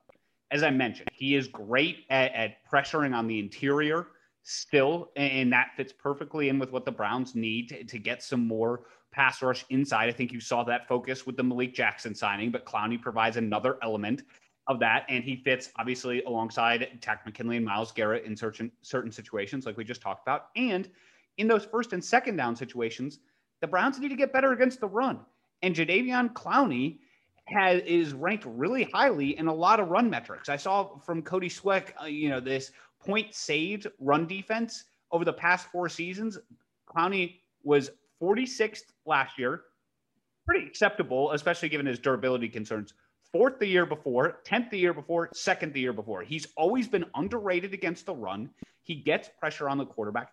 As 0.50 0.62
I 0.62 0.70
mentioned, 0.70 1.08
he 1.12 1.34
is 1.34 1.48
great 1.48 2.04
at, 2.10 2.32
at 2.32 2.56
pressuring 2.70 3.14
on 3.14 3.26
the 3.26 3.38
interior 3.38 4.08
still, 4.44 5.10
and 5.16 5.52
that 5.52 5.70
fits 5.76 5.92
perfectly 5.92 6.48
in 6.48 6.58
with 6.58 6.70
what 6.70 6.84
the 6.84 6.92
Browns 6.92 7.34
need 7.34 7.70
to, 7.70 7.84
to 7.84 7.98
get 7.98 8.22
some 8.22 8.46
more 8.46 8.82
pass 9.10 9.42
rush 9.42 9.64
inside. 9.70 10.08
I 10.08 10.12
think 10.12 10.32
you 10.32 10.40
saw 10.40 10.62
that 10.64 10.86
focus 10.86 11.26
with 11.26 11.36
the 11.36 11.42
Malik 11.42 11.74
Jackson 11.74 12.14
signing, 12.14 12.50
but 12.50 12.66
Clowney 12.66 13.00
provides 13.00 13.36
another 13.36 13.78
element 13.82 14.22
of 14.66 14.78
that. 14.80 15.04
And 15.08 15.22
he 15.22 15.36
fits 15.36 15.70
obviously 15.76 16.22
alongside 16.22 16.98
Takk 17.00 17.24
McKinley 17.26 17.56
and 17.56 17.64
Myles 17.64 17.92
Garrett 17.92 18.24
in 18.24 18.36
certain 18.36 18.70
certain 18.82 19.12
situations, 19.12 19.66
like 19.66 19.76
we 19.76 19.84
just 19.84 20.00
talked 20.00 20.26
about. 20.26 20.46
And 20.56 20.88
in 21.38 21.48
those 21.48 21.64
first 21.64 21.92
and 21.92 22.02
second 22.02 22.36
down 22.36 22.56
situations, 22.56 23.18
the 23.60 23.66
Browns 23.66 23.98
need 23.98 24.08
to 24.08 24.16
get 24.16 24.32
better 24.32 24.52
against 24.52 24.80
the 24.80 24.86
run. 24.86 25.20
And 25.62 25.74
Jadeveon 25.74 26.32
Clowney 26.32 26.98
has 27.46 27.82
is 27.82 28.14
ranked 28.14 28.44
really 28.46 28.84
highly 28.84 29.36
in 29.38 29.48
a 29.48 29.54
lot 29.54 29.80
of 29.80 29.88
run 29.88 30.08
metrics. 30.08 30.48
I 30.48 30.56
saw 30.56 30.98
from 30.98 31.22
Cody 31.22 31.48
Sweck, 31.48 31.94
uh, 32.00 32.06
you 32.06 32.30
know, 32.30 32.40
this 32.40 32.72
point 33.04 33.34
saved 33.34 33.86
run 33.98 34.26
defense 34.26 34.84
over 35.10 35.24
the 35.24 35.32
past 35.32 35.70
four 35.70 35.88
seasons. 35.88 36.38
Clowney 36.88 37.40
was 37.62 37.90
46th 38.22 38.92
last 39.04 39.38
year, 39.38 39.62
pretty 40.46 40.66
acceptable, 40.66 41.32
especially 41.32 41.68
given 41.68 41.86
his 41.86 41.98
durability 41.98 42.48
concerns 42.48 42.94
fourth 43.34 43.58
the 43.58 43.66
year 43.66 43.84
before, 43.84 44.38
10th 44.44 44.70
the 44.70 44.78
year 44.78 44.94
before, 44.94 45.28
second 45.34 45.74
the 45.74 45.80
year 45.80 45.92
before. 45.92 46.22
He's 46.22 46.46
always 46.56 46.86
been 46.86 47.04
underrated 47.16 47.74
against 47.74 48.06
the 48.06 48.14
run. 48.14 48.48
He 48.84 48.94
gets 48.94 49.28
pressure 49.40 49.68
on 49.68 49.76
the 49.76 49.84
quarterback. 49.84 50.30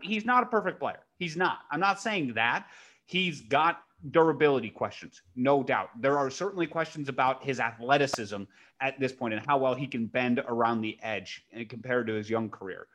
He's 0.00 0.24
not 0.24 0.42
a 0.42 0.46
perfect 0.46 0.80
player. 0.80 1.00
He's 1.18 1.36
not. 1.36 1.58
I'm 1.70 1.78
not 1.78 2.00
saying 2.00 2.32
that. 2.34 2.66
He's 3.04 3.42
got 3.42 3.82
durability 4.12 4.70
questions, 4.70 5.20
no 5.36 5.62
doubt. 5.62 5.90
There 6.00 6.16
are 6.16 6.30
certainly 6.30 6.66
questions 6.66 7.10
about 7.10 7.44
his 7.44 7.60
athleticism 7.60 8.44
at 8.80 8.98
this 8.98 9.12
point 9.12 9.34
and 9.34 9.44
how 9.46 9.58
well 9.58 9.74
he 9.74 9.86
can 9.86 10.06
bend 10.06 10.42
around 10.48 10.80
the 10.80 10.98
edge 11.02 11.44
eh, 11.52 11.64
compared 11.64 12.06
to 12.06 12.14
his 12.14 12.30
young 12.30 12.48
career. 12.48 12.86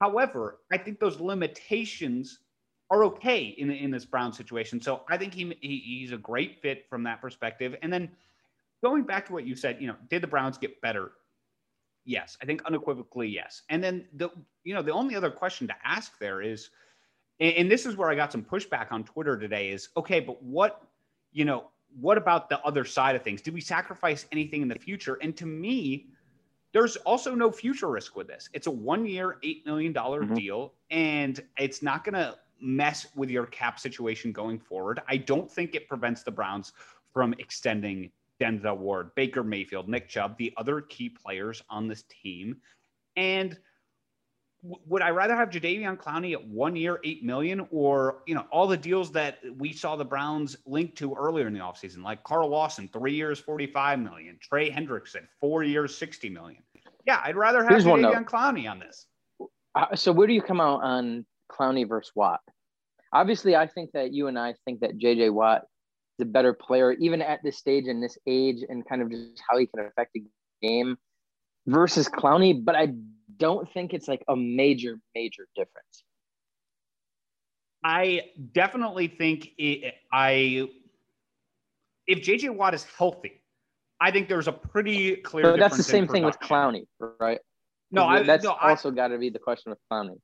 However, 0.00 0.60
I 0.72 0.78
think 0.78 1.00
those 1.00 1.20
limitations 1.20 2.38
are 2.90 3.04
okay 3.04 3.54
in, 3.58 3.70
in 3.70 3.90
this 3.90 4.06
Brown 4.06 4.32
situation. 4.32 4.80
So 4.80 5.02
I 5.08 5.18
think 5.18 5.34
he, 5.34 5.54
he 5.60 5.82
he's 6.00 6.12
a 6.12 6.18
great 6.18 6.62
fit 6.62 6.86
from 6.88 7.02
that 7.02 7.20
perspective. 7.20 7.74
And 7.82 7.92
then 7.92 8.10
going 8.86 9.02
back 9.02 9.26
to 9.26 9.32
what 9.32 9.44
you 9.44 9.56
said, 9.56 9.78
you 9.80 9.88
know, 9.88 9.96
did 10.08 10.22
the 10.22 10.26
Browns 10.28 10.58
get 10.58 10.80
better? 10.80 11.12
Yes, 12.04 12.38
I 12.40 12.44
think 12.46 12.64
unequivocally 12.64 13.28
yes. 13.28 13.62
And 13.68 13.82
then 13.82 14.06
the 14.14 14.30
you 14.62 14.74
know 14.74 14.82
the 14.82 14.92
only 14.92 15.16
other 15.16 15.30
question 15.30 15.66
to 15.66 15.74
ask 15.84 16.18
there 16.20 16.40
is, 16.40 16.70
and 17.40 17.70
this 17.70 17.84
is 17.84 17.96
where 17.96 18.10
I 18.10 18.14
got 18.14 18.30
some 18.30 18.44
pushback 18.44 18.92
on 18.92 19.02
Twitter 19.02 19.36
today 19.36 19.70
is 19.70 19.88
okay, 19.96 20.20
but 20.20 20.40
what 20.42 20.82
you 21.32 21.44
know 21.44 21.64
what 22.00 22.16
about 22.16 22.48
the 22.48 22.60
other 22.60 22.84
side 22.84 23.16
of 23.16 23.22
things? 23.22 23.42
Did 23.42 23.54
we 23.54 23.60
sacrifice 23.60 24.26
anything 24.30 24.62
in 24.62 24.68
the 24.68 24.78
future? 24.78 25.18
And 25.22 25.36
to 25.36 25.46
me, 25.46 26.06
there's 26.72 26.96
also 26.96 27.34
no 27.34 27.50
future 27.50 27.88
risk 27.88 28.16
with 28.16 28.28
this. 28.28 28.50
It's 28.52 28.66
a 28.66 28.70
one 28.70 29.06
year, 29.06 29.38
$8 29.42 29.64
million 29.64 29.94
mm-hmm. 29.94 30.34
deal, 30.34 30.74
and 30.90 31.42
it's 31.56 31.82
not 31.82 32.04
going 32.04 32.14
to 32.14 32.36
mess 32.60 33.06
with 33.14 33.30
your 33.30 33.46
cap 33.46 33.78
situation 33.78 34.30
going 34.30 34.58
forward. 34.58 35.00
I 35.08 35.16
don't 35.16 35.50
think 35.50 35.74
it 35.74 35.88
prevents 35.88 36.22
the 36.22 36.32
Browns 36.32 36.72
from 37.12 37.34
extending 37.38 38.10
Denzel 38.40 38.76
Ward, 38.76 39.14
Baker 39.14 39.42
Mayfield, 39.42 39.88
Nick 39.88 40.08
Chubb, 40.08 40.36
the 40.36 40.52
other 40.56 40.80
key 40.80 41.08
players 41.08 41.62
on 41.70 41.88
this 41.88 42.04
team. 42.22 42.56
And 43.16 43.56
would 44.62 45.02
I 45.02 45.10
rather 45.10 45.36
have 45.36 45.50
Jadeveon 45.50 45.96
Clowney 45.96 46.32
at 46.32 46.46
one 46.46 46.76
year, 46.76 46.98
eight 47.04 47.24
million, 47.24 47.66
or 47.70 48.22
you 48.26 48.34
know, 48.34 48.46
all 48.50 48.66
the 48.66 48.76
deals 48.76 49.12
that 49.12 49.38
we 49.56 49.72
saw 49.72 49.96
the 49.96 50.04
Browns 50.04 50.56
linked 50.66 50.98
to 50.98 51.14
earlier 51.14 51.46
in 51.46 51.52
the 51.52 51.60
offseason, 51.60 52.02
like 52.02 52.22
Carl 52.24 52.48
Lawson, 52.48 52.88
three 52.92 53.14
years, 53.14 53.38
45 53.38 54.00
million, 54.00 54.38
Trey 54.40 54.70
Hendrickson, 54.70 55.26
four 55.40 55.62
years, 55.62 55.96
60 55.96 56.30
million. 56.30 56.62
Yeah, 57.06 57.20
I'd 57.22 57.36
rather 57.36 57.62
have 57.62 57.70
Here's 57.70 57.84
Jadeveon 57.84 58.24
Clowney 58.24 58.68
on 58.70 58.78
this. 58.78 59.06
Uh, 59.74 59.94
so 59.94 60.10
where 60.10 60.26
do 60.26 60.32
you 60.32 60.42
come 60.42 60.60
out 60.60 60.82
on 60.82 61.24
Clowney 61.50 61.88
versus 61.88 62.12
Watt? 62.14 62.40
Obviously, 63.12 63.54
I 63.54 63.66
think 63.66 63.92
that 63.92 64.12
you 64.12 64.26
and 64.26 64.38
I 64.38 64.54
think 64.64 64.80
that 64.80 64.98
JJ 64.98 65.32
Watt 65.32 65.66
a 66.20 66.24
better 66.24 66.52
player, 66.52 66.92
even 66.92 67.22
at 67.22 67.42
this 67.42 67.58
stage 67.58 67.86
and 67.86 68.02
this 68.02 68.18
age, 68.26 68.64
and 68.68 68.86
kind 68.88 69.02
of 69.02 69.10
just 69.10 69.42
how 69.48 69.58
he 69.58 69.66
can 69.66 69.84
affect 69.86 70.12
the 70.14 70.24
game 70.62 70.96
versus 71.66 72.08
Clowney. 72.08 72.64
But 72.64 72.76
I 72.76 72.94
don't 73.36 73.70
think 73.72 73.94
it's 73.94 74.08
like 74.08 74.24
a 74.28 74.36
major, 74.36 74.98
major 75.14 75.46
difference. 75.54 76.04
I 77.84 78.22
definitely 78.52 79.08
think 79.08 79.50
it, 79.58 79.94
I 80.12 80.68
if 82.06 82.20
JJ 82.20 82.54
Watt 82.54 82.74
is 82.74 82.84
healthy, 82.84 83.42
I 84.00 84.10
think 84.10 84.28
there's 84.28 84.48
a 84.48 84.52
pretty 84.52 85.16
clear. 85.16 85.44
But 85.44 85.60
that's 85.60 85.76
the 85.76 85.82
same 85.82 86.08
thing 86.08 86.24
with 86.24 86.38
Clowney, 86.40 86.86
right? 87.20 87.38
No, 87.90 88.04
I, 88.04 88.22
that's 88.22 88.44
no, 88.44 88.52
also 88.60 88.90
got 88.90 89.08
to 89.08 89.18
be 89.18 89.30
the 89.30 89.38
question 89.38 89.70
with 89.70 89.78
Clowney. 89.90 90.18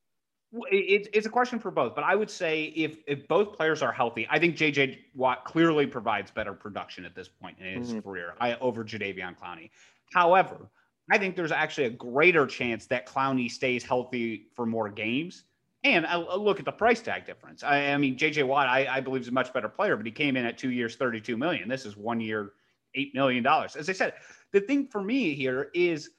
It, 0.70 1.08
it's 1.14 1.26
a 1.26 1.30
question 1.30 1.58
for 1.58 1.70
both, 1.70 1.94
but 1.94 2.04
I 2.04 2.14
would 2.14 2.30
say 2.30 2.64
if 2.76 2.98
if 3.06 3.26
both 3.26 3.56
players 3.56 3.80
are 3.80 3.92
healthy, 3.92 4.26
I 4.30 4.38
think 4.38 4.56
JJ 4.56 4.98
Watt 5.14 5.44
clearly 5.44 5.86
provides 5.86 6.30
better 6.30 6.52
production 6.52 7.04
at 7.06 7.14
this 7.14 7.28
point 7.28 7.58
in 7.58 7.78
his 7.78 7.90
mm-hmm. 7.90 8.00
career 8.00 8.34
I, 8.40 8.54
over 8.56 8.84
Jadeveon 8.84 9.38
Clowney. 9.38 9.70
However, 10.12 10.68
I 11.10 11.18
think 11.18 11.36
there's 11.36 11.52
actually 11.52 11.86
a 11.86 11.90
greater 11.90 12.46
chance 12.46 12.86
that 12.86 13.06
Clowney 13.06 13.50
stays 13.50 13.82
healthy 13.82 14.48
for 14.54 14.66
more 14.66 14.88
games. 14.88 15.44
And 15.84 16.06
I, 16.06 16.20
I 16.20 16.36
look 16.36 16.60
at 16.60 16.64
the 16.64 16.72
price 16.72 17.00
tag 17.00 17.26
difference. 17.26 17.64
I, 17.64 17.90
I 17.90 17.96
mean, 17.96 18.16
JJ 18.16 18.46
Watt, 18.46 18.68
I, 18.68 18.86
I, 18.86 19.00
believe 19.00 19.22
is 19.22 19.28
a 19.28 19.32
much 19.32 19.52
better 19.52 19.68
player, 19.68 19.96
but 19.96 20.06
he 20.06 20.12
came 20.12 20.36
in 20.36 20.44
at 20.44 20.56
two 20.56 20.70
years, 20.70 20.94
32 20.94 21.36
million. 21.36 21.68
This 21.68 21.84
is 21.84 21.96
one 21.96 22.20
year, 22.20 22.52
$8 22.96 23.14
million. 23.14 23.44
As 23.46 23.88
I 23.88 23.92
said, 23.92 24.14
the 24.52 24.60
thing 24.60 24.86
for 24.86 25.02
me 25.02 25.34
here 25.34 25.70
is 25.74 26.10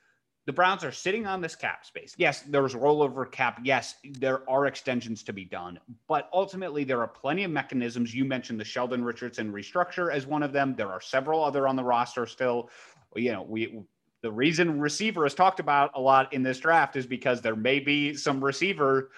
the 0.45 0.53
Browns 0.53 0.83
are 0.83 0.91
sitting 0.91 1.25
on 1.25 1.39
this 1.39 1.55
cap 1.55 1.85
space. 1.85 2.13
Yes, 2.17 2.41
there's 2.41 2.73
rollover 2.73 3.31
cap. 3.31 3.61
Yes, 3.63 3.95
there 4.03 4.47
are 4.49 4.65
extensions 4.65 5.23
to 5.23 5.33
be 5.33 5.45
done, 5.45 5.79
but 6.07 6.29
ultimately 6.33 6.83
there 6.83 6.99
are 6.99 7.07
plenty 7.07 7.43
of 7.43 7.51
mechanisms. 7.51 8.13
You 8.13 8.25
mentioned 8.25 8.59
the 8.59 8.65
Sheldon 8.65 9.05
Richardson 9.05 9.53
restructure 9.53 10.11
as 10.11 10.27
one 10.27 10.43
of 10.43 10.51
them. 10.51 10.75
There 10.75 10.91
are 10.91 11.01
several 11.01 11.43
other 11.43 11.67
on 11.67 11.75
the 11.75 11.83
roster 11.83 12.25
still. 12.25 12.69
You 13.15 13.31
know, 13.31 13.43
we 13.43 13.83
the 14.21 14.31
reason 14.31 14.79
receiver 14.79 15.25
is 15.25 15.33
talked 15.33 15.59
about 15.59 15.91
a 15.95 16.01
lot 16.01 16.33
in 16.33 16.43
this 16.43 16.59
draft 16.59 16.95
is 16.95 17.05
because 17.05 17.41
there 17.41 17.55
may 17.55 17.79
be 17.79 18.13
some 18.15 18.43
receiver 18.43 19.11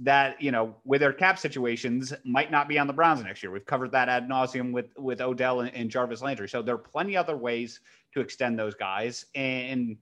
that 0.00 0.40
you 0.42 0.50
know 0.50 0.74
with 0.84 1.00
their 1.00 1.12
cap 1.12 1.38
situations 1.38 2.12
might 2.24 2.50
not 2.50 2.68
be 2.68 2.78
on 2.78 2.86
the 2.86 2.92
Browns 2.92 3.22
next 3.22 3.42
year. 3.42 3.50
We've 3.50 3.66
covered 3.66 3.92
that 3.92 4.08
ad 4.08 4.28
nauseum 4.28 4.72
with 4.72 4.86
with 4.98 5.20
Odell 5.20 5.60
and, 5.60 5.74
and 5.74 5.90
Jarvis 5.90 6.22
Landry. 6.22 6.48
So 6.48 6.62
there 6.62 6.76
are 6.76 6.78
plenty 6.78 7.16
other 7.16 7.36
ways 7.36 7.80
to 8.14 8.20
extend 8.20 8.58
those 8.58 8.74
guys, 8.74 9.26
and 9.34 9.96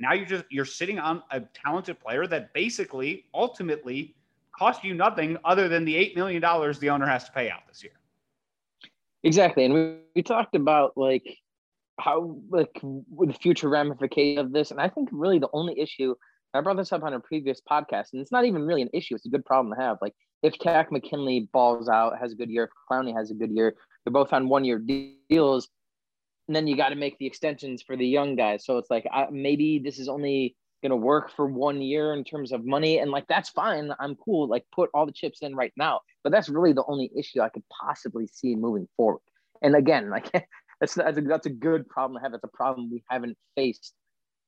now 0.00 0.14
you're 0.14 0.26
just 0.26 0.44
you're 0.50 0.64
sitting 0.64 0.98
on 0.98 1.22
a 1.30 1.40
talented 1.64 2.00
player 2.00 2.26
that 2.26 2.52
basically 2.54 3.26
ultimately 3.34 4.14
cost 4.58 4.82
you 4.82 4.94
nothing 4.94 5.36
other 5.44 5.68
than 5.68 5.84
the 5.84 5.94
eight 5.94 6.16
million 6.16 6.40
dollars 6.40 6.78
the 6.78 6.90
owner 6.90 7.06
has 7.06 7.24
to 7.24 7.32
pay 7.32 7.50
out 7.50 7.60
this 7.68 7.82
year. 7.82 7.92
Exactly, 9.22 9.64
and 9.64 9.74
we, 9.74 9.96
we 10.16 10.22
talked 10.22 10.54
about 10.54 10.96
like 10.96 11.24
how 11.98 12.38
like 12.48 12.80
the 12.82 13.36
future 13.40 13.68
ramification 13.68 14.38
of 14.38 14.52
this. 14.52 14.70
And 14.70 14.80
i 14.80 14.88
think 14.88 15.10
really 15.12 15.38
the 15.38 15.50
only 15.52 15.78
issue 15.78 16.14
i 16.54 16.60
brought 16.60 16.78
this 16.78 16.92
up 16.92 17.02
on 17.02 17.14
a 17.14 17.20
previous 17.20 17.60
podcast 17.60 18.12
and 18.12 18.20
it's 18.20 18.32
not 18.32 18.44
even 18.44 18.62
really 18.62 18.82
an 18.82 18.90
issue. 18.92 19.14
It's 19.14 19.26
a 19.26 19.28
good 19.30 19.44
problem 19.44 19.74
to 19.74 19.80
have. 19.80 19.98
Like 20.00 20.14
if 20.42 20.58
Takk 20.58 20.90
mckinley 20.90 21.48
balls 21.52 21.88
out 21.88 22.18
has 22.18 22.32
a 22.32 22.36
good 22.36 22.50
year. 22.50 22.64
If 22.64 22.70
clowney 22.90 23.14
has 23.16 23.30
a 23.30 23.34
good 23.34 23.50
year 23.50 23.74
they're 24.04 24.12
both 24.12 24.32
on 24.32 24.48
one 24.48 24.64
year 24.64 24.82
deals 25.28 25.68
and 26.50 26.56
then 26.56 26.66
you 26.66 26.76
got 26.76 26.88
to 26.88 26.96
make 26.96 27.16
the 27.18 27.26
extensions 27.26 27.80
for 27.80 27.96
the 27.96 28.06
young 28.06 28.34
guys 28.34 28.64
so 28.64 28.76
it's 28.76 28.90
like 28.90 29.06
I, 29.12 29.28
maybe 29.30 29.78
this 29.78 29.98
is 29.98 30.08
only 30.08 30.56
going 30.82 30.90
to 30.90 30.96
work 30.96 31.30
for 31.30 31.46
one 31.46 31.80
year 31.80 32.12
in 32.12 32.24
terms 32.24 32.50
of 32.50 32.64
money 32.64 32.98
and 32.98 33.10
like 33.10 33.26
that's 33.28 33.50
fine 33.50 33.92
i'm 34.00 34.16
cool 34.16 34.48
like 34.48 34.64
put 34.74 34.90
all 34.92 35.06
the 35.06 35.12
chips 35.12 35.42
in 35.42 35.54
right 35.54 35.72
now 35.76 36.00
but 36.24 36.32
that's 36.32 36.48
really 36.48 36.72
the 36.72 36.84
only 36.88 37.10
issue 37.16 37.40
i 37.40 37.48
could 37.48 37.62
possibly 37.68 38.26
see 38.26 38.56
moving 38.56 38.88
forward 38.96 39.20
and 39.62 39.76
again 39.76 40.10
like 40.10 40.30
that's 40.80 40.94
that's 40.94 41.18
a, 41.18 41.20
that's 41.20 41.46
a 41.46 41.50
good 41.50 41.88
problem 41.88 42.18
to 42.18 42.22
have. 42.22 42.34
It's 42.34 42.44
a 42.44 42.48
problem 42.48 42.90
we 42.90 43.04
haven't 43.08 43.36
faced 43.54 43.94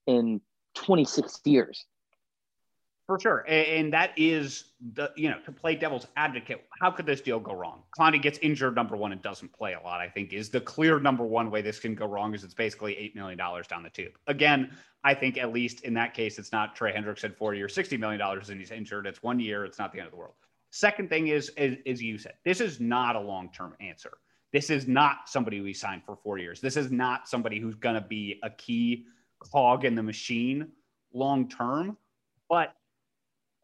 in 0.06 0.40
26 0.74 1.40
years. 1.44 1.84
For 3.12 3.20
sure, 3.20 3.44
and, 3.46 3.66
and 3.66 3.92
that 3.92 4.12
is 4.16 4.72
the 4.94 5.12
you 5.16 5.28
know 5.28 5.36
to 5.44 5.52
play 5.52 5.74
devil's 5.74 6.06
advocate. 6.16 6.64
How 6.80 6.90
could 6.90 7.04
this 7.04 7.20
deal 7.20 7.38
go 7.38 7.52
wrong? 7.52 7.82
Clowney 7.94 8.22
gets 8.22 8.38
injured, 8.38 8.74
number 8.74 8.96
one, 8.96 9.12
and 9.12 9.20
doesn't 9.20 9.52
play 9.52 9.74
a 9.74 9.80
lot. 9.82 10.00
I 10.00 10.08
think 10.08 10.32
is 10.32 10.48
the 10.48 10.62
clear 10.62 10.98
number 10.98 11.22
one 11.22 11.50
way 11.50 11.60
this 11.60 11.78
can 11.78 11.94
go 11.94 12.06
wrong. 12.06 12.34
Is 12.34 12.42
it's 12.42 12.54
basically 12.54 12.96
eight 12.96 13.14
million 13.14 13.36
dollars 13.36 13.66
down 13.66 13.82
the 13.82 13.90
tube. 13.90 14.12
Again, 14.28 14.70
I 15.04 15.12
think 15.12 15.36
at 15.36 15.52
least 15.52 15.82
in 15.82 15.92
that 15.92 16.14
case, 16.14 16.38
it's 16.38 16.52
not 16.52 16.74
Trey 16.74 16.90
Hendrickson 16.90 17.36
four 17.36 17.52
year, 17.52 17.68
sixty 17.68 17.98
million 17.98 18.18
dollars, 18.18 18.48
and 18.48 18.58
he's 18.58 18.70
injured. 18.70 19.06
It's 19.06 19.22
one 19.22 19.38
year. 19.38 19.66
It's 19.66 19.78
not 19.78 19.92
the 19.92 19.98
end 19.98 20.06
of 20.06 20.12
the 20.12 20.16
world. 20.16 20.32
Second 20.70 21.10
thing 21.10 21.28
is, 21.28 21.50
is, 21.58 21.76
as 21.86 22.02
you 22.02 22.16
said, 22.16 22.32
this 22.46 22.62
is 22.62 22.80
not 22.80 23.14
a 23.14 23.20
long 23.20 23.50
term 23.52 23.74
answer. 23.78 24.12
This 24.54 24.70
is 24.70 24.88
not 24.88 25.28
somebody 25.28 25.60
we 25.60 25.74
signed 25.74 26.00
for 26.06 26.16
four 26.16 26.38
years. 26.38 26.62
This 26.62 26.78
is 26.78 26.90
not 26.90 27.28
somebody 27.28 27.60
who's 27.60 27.74
going 27.74 27.94
to 27.94 28.00
be 28.00 28.40
a 28.42 28.48
key 28.48 29.04
cog 29.38 29.84
in 29.84 29.94
the 29.94 30.02
machine 30.02 30.68
long 31.12 31.46
term. 31.46 31.98
But 32.48 32.74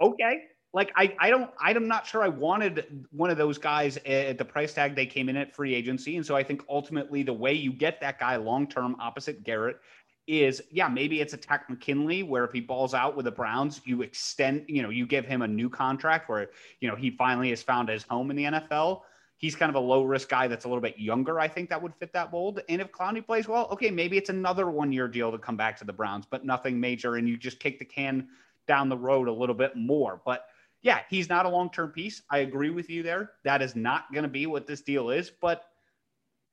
okay, 0.01 0.43
like 0.73 0.93
I, 0.97 1.15
I 1.19 1.31
don't, 1.31 1.51
I'm 1.61 1.89
not 1.89 2.07
sure 2.07 2.23
I 2.23 2.29
wanted 2.29 3.07
one 3.11 3.31
of 3.31 3.39
those 3.39 3.59
guys 3.59 3.97
at 4.07 4.39
the 4.39 4.45
price 4.45 4.75
tag 4.75 4.95
they 4.95 5.07
came 5.07 5.29
in 5.29 5.37
at 5.37 5.55
free 5.55 5.75
agency. 5.75 6.17
And 6.17 6.27
so 6.27 6.37
I 6.37 6.43
think 6.43 6.63
ultimately 6.69 7.23
the 7.23 7.33
way 7.33 7.53
you 7.53 7.73
get 7.73 8.01
that 8.01 8.19
guy 8.19 8.37
long 8.37 8.67
term 8.67 8.97
opposite 9.01 9.45
Garrett 9.45 9.79
is 10.27 10.63
yeah, 10.71 10.89
maybe 10.89 11.23
it's 11.23 11.33
a 11.33 11.39
Takk 11.39 11.71
McKinley 11.71 12.23
where 12.23 12.45
if 12.45 12.53
he 12.53 12.61
balls 12.61 12.93
out 12.93 13.17
with 13.17 13.25
the 13.25 13.31
Browns, 13.31 13.81
you 13.87 14.03
extend, 14.03 14.67
you 14.69 14.83
know, 14.83 14.91
you 14.91 15.07
give 15.07 15.25
him 15.25 15.41
a 15.41 15.49
new 15.49 15.71
contract 15.71 16.29
where, 16.29 16.51
you 16.81 16.89
know, 16.89 16.97
he 16.97 17.11
finally 17.11 17.49
has 17.49 17.63
found 17.63 17.89
his 17.89 18.03
home 18.03 18.31
in 18.31 18.37
the 18.37 18.45
NFL 18.45 19.01
he's 19.39 19.55
kind 19.55 19.71
of 19.71 19.77
a 19.77 19.81
low 19.81 20.03
risk 20.03 20.29
guy 20.29 20.49
that's 20.49 20.65
a 20.65 20.69
little 20.69 20.83
bit 20.83 20.99
younger. 20.99 21.41
I 21.41 21.49
think 21.49 21.71
that 21.71 21.81
would 21.81 21.95
fit 21.95 22.13
that 22.13 22.33
mold. 22.33 22.61
And 22.69 22.81
if 22.83 22.93
Clowney 22.93 23.25
plays 23.25 23.49
well, 23.49 23.69
okay, 23.73 23.91
maybe 23.91 24.19
it's 24.19 24.31
another 24.31 24.69
one 24.69 24.93
year 24.93 25.09
deal 25.09 25.33
to 25.33 25.39
come 25.39 25.57
back 25.57 25.79
to 25.79 25.85
the 25.85 25.93
Browns, 25.93 26.27
but 26.29 26.45
nothing 26.45 26.79
major. 26.79 27.15
And 27.17 27.29
you 27.29 27.37
just 27.37 27.61
kick 27.61 27.79
the 27.79 27.85
can 27.85 28.29
down 28.69 28.89
the 28.89 28.97
road 28.97 29.27
a 29.27 29.33
little 29.33 29.55
bit 29.55 29.77
more. 29.77 30.21
But 30.25 30.45
yeah, 30.83 31.01
he's 31.11 31.29
not 31.29 31.47
a 31.47 31.49
long 31.49 31.71
term 31.71 31.91
piece. 31.91 32.23
I 32.31 32.39
agree 32.39 32.71
with 32.71 32.89
you 32.89 33.03
there. 33.03 33.33
That 33.45 33.63
is 33.63 33.75
not 33.75 34.13
going 34.13 34.23
to 34.23 34.29
be 34.29 34.47
what 34.47 34.67
this 34.67 34.83
deal 34.83 35.11
is. 35.11 35.31
But 35.41 35.65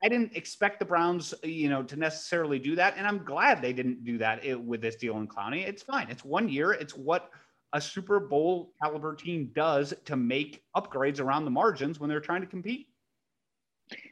I 0.02 0.08
didn't 0.08 0.36
expect 0.36 0.78
the 0.78 0.84
Browns, 0.84 1.32
you 1.42 1.68
know, 1.68 1.82
to 1.82 1.96
necessarily 1.96 2.58
do 2.58 2.74
that, 2.76 2.94
and 2.96 3.06
I'm 3.06 3.24
glad 3.24 3.62
they 3.62 3.72
didn't 3.72 4.04
do 4.04 4.18
that 4.18 4.44
with 4.62 4.82
this 4.82 4.96
deal 4.96 5.16
in 5.18 5.26
Clowney. 5.26 5.66
It's 5.66 5.82
fine. 5.82 6.10
It's 6.10 6.24
one 6.24 6.48
year. 6.48 6.72
It's 6.72 6.94
what 6.94 7.30
a 7.72 7.80
Super 7.80 8.20
Bowl 8.20 8.72
caliber 8.82 9.14
team 9.14 9.50
does 9.54 9.94
to 10.04 10.16
make 10.16 10.62
upgrades 10.76 11.20
around 11.20 11.44
the 11.44 11.50
margins 11.50 11.98
when 11.98 12.10
they're 12.10 12.20
trying 12.20 12.42
to 12.42 12.46
compete. 12.46 12.88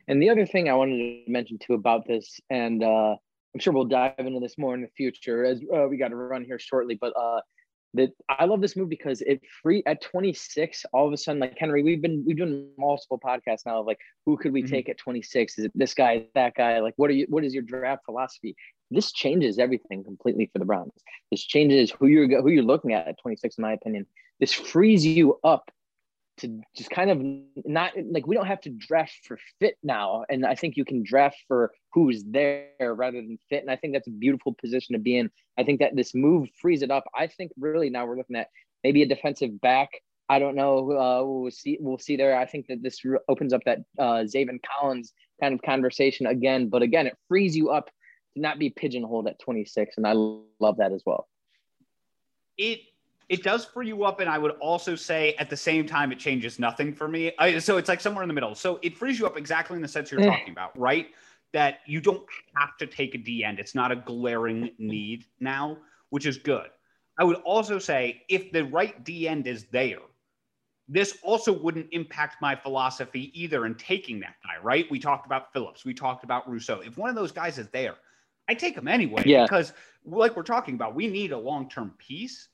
And 0.09 0.23
the 0.23 0.31
other 0.31 0.47
thing 0.47 0.69
I 0.69 0.75
wanted 0.75 1.25
to 1.27 1.31
mention 1.31 1.59
too 1.59 1.75
about 1.75 2.07
this, 2.07 2.41
and 2.51 2.83
uh, 2.83 3.17
I'm 3.55 3.61
sure 3.61 3.73
we'll 3.73 3.85
dive 3.85 4.15
into 4.19 4.41
this 4.41 4.57
more 4.59 4.75
in 4.75 4.83
the 4.83 4.89
future 4.97 5.45
as 5.45 5.61
uh, 5.75 5.87
we 5.89 5.97
got 5.97 6.09
to 6.09 6.17
run 6.17 6.45
here 6.45 6.59
shortly, 6.59 6.97
but 7.01 7.13
uh, 7.17 7.41
that 7.95 8.11
I 8.29 8.45
love 8.45 8.61
this 8.61 8.77
move 8.77 8.89
because 8.89 9.21
it 9.23 9.41
free 9.63 9.83
at 9.87 10.03
26, 10.03 10.85
all 10.93 11.07
of 11.07 11.13
a 11.13 11.17
sudden, 11.17 11.41
like 11.41 11.57
Henry, 11.59 11.83
we've 11.83 12.03
been 12.03 12.25
we've 12.27 12.37
done 12.37 12.69
multiple 12.79 13.19
podcasts 13.19 13.67
now 13.67 13.81
of 13.81 13.87
like 13.87 13.99
who 14.27 14.37
could 14.37 14.53
we 14.53 14.63
mm-hmm. 14.63 14.75
take 14.75 14.89
at 14.89 14.99
26? 14.99 15.59
Is 15.59 15.65
it 15.67 15.73
this 15.75 15.95
guy, 15.95 16.27
that 16.35 16.55
guy? 16.55 16.81
Like, 16.81 16.95
what 16.97 17.11
are 17.11 17.15
you 17.15 17.27
what 17.29 17.45
is 17.45 17.55
your 17.55 17.63
draft 17.63 18.05
philosophy? 18.05 18.57
this 18.91 19.13
changes 19.13 19.59
everything 19.59 20.05
completely 20.05 20.49
for 20.53 20.59
the 20.59 20.65
Browns. 20.65 20.93
This 21.31 21.45
changes 21.45 21.91
who 21.91 22.07
you're 22.07 22.43
who 22.43 22.51
you're 22.51 22.63
looking 22.63 22.93
at 22.93 23.09
at 23.09 23.19
26, 23.21 23.59
in 23.59 23.63
my 23.63 23.73
opinion. 23.73 24.07
This 24.41 24.53
frees 24.53 25.05
you 25.05 25.39
up 25.45 25.71
to 26.39 26.61
just 26.77 26.91
kind 26.91 27.11
of 27.11 27.23
not 27.65 27.93
like 28.11 28.27
we 28.27 28.35
don't 28.35 28.47
have 28.47 28.61
to 28.63 28.71
draft 28.71 29.21
for 29.25 29.39
fit 29.61 29.77
now, 29.83 30.25
and 30.29 30.45
I 30.45 30.55
think 30.55 30.77
you 30.77 30.85
can 30.85 31.03
draft 31.03 31.37
for 31.47 31.73
who's 31.93 32.25
there 32.25 32.71
rather 32.81 33.19
than 33.19 33.39
fit. 33.49 33.63
And 33.63 33.71
I 33.71 33.77
think 33.77 33.93
that's 33.93 34.09
a 34.09 34.13
beautiful 34.13 34.55
position 34.55 34.95
to 34.95 34.99
be 34.99 35.19
in. 35.19 35.31
I 35.59 35.63
think 35.63 35.81
that 35.81 35.95
this 35.95 36.15
move 36.15 36.49
frees 36.61 36.83
it 36.83 36.91
up. 36.91 37.05
I 37.15 37.27
think 37.27 37.53
really 37.59 37.91
now 37.91 38.07
we're 38.07 38.17
looking 38.17 38.37
at 38.37 38.49
maybe 38.83 39.03
a 39.03 39.07
defensive 39.07 39.61
back. 39.61 39.91
I 40.29 40.39
don't 40.39 40.57
know. 40.57 40.93
Uh, 40.93 41.25
we'll 41.25 41.51
see. 41.51 41.79
We'll 41.81 41.99
see 41.99 42.17
there. 42.17 42.37
I 42.37 42.47
think 42.47 42.67
that 42.69 42.83
this 42.83 43.01
opens 43.29 43.53
up 43.53 43.63
that 43.67 43.81
uh, 43.99 44.25
Zaven 44.25 44.59
Collins 44.63 45.13
kind 45.41 45.55
of 45.55 45.63
conversation 45.63 46.27
again. 46.27 46.69
But 46.69 46.83
again, 46.83 47.07
it 47.07 47.17
frees 47.29 47.57
you 47.57 47.71
up 47.71 47.91
to 48.35 48.41
not 48.41 48.59
be 48.59 48.71
pigeonholed 48.71 49.29
at 49.29 49.39
26. 49.39 49.97
And 49.97 50.07
I 50.07 50.13
love 50.13 50.79
that 50.79 50.93
as 50.93 51.03
well. 51.05 51.29
It 52.57 52.81
it 53.29 53.43
does 53.43 53.65
free 53.65 53.89
you 53.89 54.05
up. 54.05 54.21
And 54.21 54.29
I 54.29 54.39
would 54.39 54.53
also 54.53 54.95
say 54.95 55.35
at 55.39 55.51
the 55.51 55.57
same 55.57 55.87
time, 55.87 56.13
it 56.13 56.19
changes 56.19 56.59
nothing 56.59 56.93
for 56.95 57.09
me. 57.09 57.33
I, 57.39 57.59
so 57.59 57.77
it's 57.77 57.89
like 57.89 58.01
somewhere 58.01 58.23
in 58.23 58.29
the 58.29 58.35
middle. 58.35 58.55
So 58.55 58.79
it 58.83 58.97
frees 58.97 59.19
you 59.19 59.27
up 59.27 59.37
exactly 59.37 59.77
in 59.77 59.83
the 59.83 59.89
sense 59.89 60.11
you're 60.11 60.21
eh. 60.21 60.27
talking 60.27 60.53
about, 60.53 60.79
right? 60.79 61.09
That 61.53 61.81
you 61.87 62.01
don't 62.01 62.25
have 62.57 62.77
to 62.79 62.87
take 62.87 63.15
a 63.15 63.19
D 63.19 63.45
end. 63.45 63.59
It's 63.59 63.75
not 63.75 63.93
a 63.93 63.97
glaring 63.97 64.71
need 64.79 65.25
now, 65.41 65.79
which 66.11 66.27
is 66.27 66.37
good. 66.37 66.69
I 67.19 67.25
would 67.25 67.37
also 67.37 67.79
say 67.79 68.23
if 68.29 68.51
the 68.51 68.65
right 68.65 69.05
D 69.05 69.29
end 69.29 69.47
is 69.47 69.65
there, 69.65 69.99
this 70.89 71.17
also 71.23 71.53
wouldn't 71.53 71.87
impact 71.93 72.43
my 72.43 72.55
philosophy 72.55 73.31
either 73.41 73.65
in 73.67 73.75
taking 73.77 74.21
that 74.21 74.35
guy, 74.43 74.63
right? 74.63 74.91
We 74.91 74.99
talked 74.99 75.25
about 75.25 75.53
Phillips, 75.53 75.85
we 75.85 75.95
talked 75.95 76.25
about 76.25 76.49
Rousseau. 76.49 76.81
If 76.81 76.99
one 76.99 77.09
of 77.09 77.17
those 77.17 77.33
guys 77.33 77.59
is 77.59 77.69
there, 77.69 77.95
I 78.49 78.55
take 78.55 78.77
him 78.77 78.89
anyway 78.89 79.23
yeah. 79.25 79.45
because, 79.45 79.73
like 80.05 80.37
we're 80.37 80.43
talking 80.43 80.75
about, 80.75 80.95
we 80.95 81.07
need 81.07 81.33
a 81.33 81.39
long 81.39 81.71
term 81.71 81.95
piece. 81.99 82.49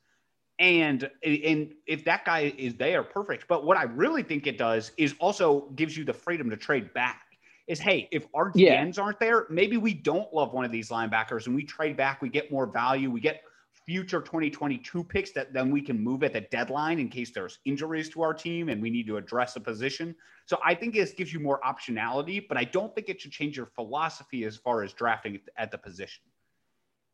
And 0.60 1.10
and 1.24 1.72
if 1.86 2.04
that 2.04 2.26
guy 2.26 2.52
is 2.56 2.74
there, 2.74 3.02
perfect. 3.02 3.48
But 3.48 3.64
what 3.64 3.78
I 3.78 3.84
really 3.84 4.22
think 4.22 4.46
it 4.46 4.58
does 4.58 4.92
is 4.98 5.14
also 5.18 5.70
gives 5.74 5.96
you 5.96 6.04
the 6.04 6.12
freedom 6.12 6.50
to 6.50 6.56
trade 6.56 6.92
back. 6.92 7.22
Is 7.66 7.80
hey, 7.80 8.08
if 8.12 8.26
our 8.34 8.52
DNs 8.52 8.96
yeah. 8.96 9.02
aren't 9.02 9.18
there, 9.20 9.46
maybe 9.48 9.78
we 9.78 9.94
don't 9.94 10.32
love 10.34 10.52
one 10.52 10.66
of 10.66 10.70
these 10.70 10.90
linebackers 10.90 11.46
and 11.46 11.54
we 11.54 11.64
trade 11.64 11.96
back, 11.96 12.20
we 12.20 12.28
get 12.28 12.52
more 12.52 12.66
value, 12.66 13.10
we 13.10 13.20
get 13.20 13.42
future 13.86 14.20
2022 14.20 15.02
picks 15.02 15.32
that 15.32 15.52
then 15.52 15.70
we 15.70 15.80
can 15.80 15.98
move 15.98 16.22
at 16.22 16.32
the 16.32 16.42
deadline 16.42 16.98
in 16.98 17.08
case 17.08 17.30
there's 17.30 17.58
injuries 17.64 18.08
to 18.10 18.22
our 18.22 18.34
team 18.34 18.68
and 18.68 18.82
we 18.82 18.90
need 18.90 19.06
to 19.06 19.16
address 19.16 19.56
a 19.56 19.60
position. 19.60 20.14
So 20.46 20.58
I 20.64 20.74
think 20.74 20.94
this 20.94 21.12
gives 21.12 21.32
you 21.32 21.40
more 21.40 21.60
optionality, 21.60 22.46
but 22.46 22.58
I 22.58 22.64
don't 22.64 22.94
think 22.94 23.08
it 23.08 23.20
should 23.20 23.32
change 23.32 23.56
your 23.56 23.66
philosophy 23.66 24.44
as 24.44 24.56
far 24.56 24.82
as 24.82 24.92
drafting 24.92 25.40
at 25.56 25.70
the 25.70 25.78
position. 25.78 26.22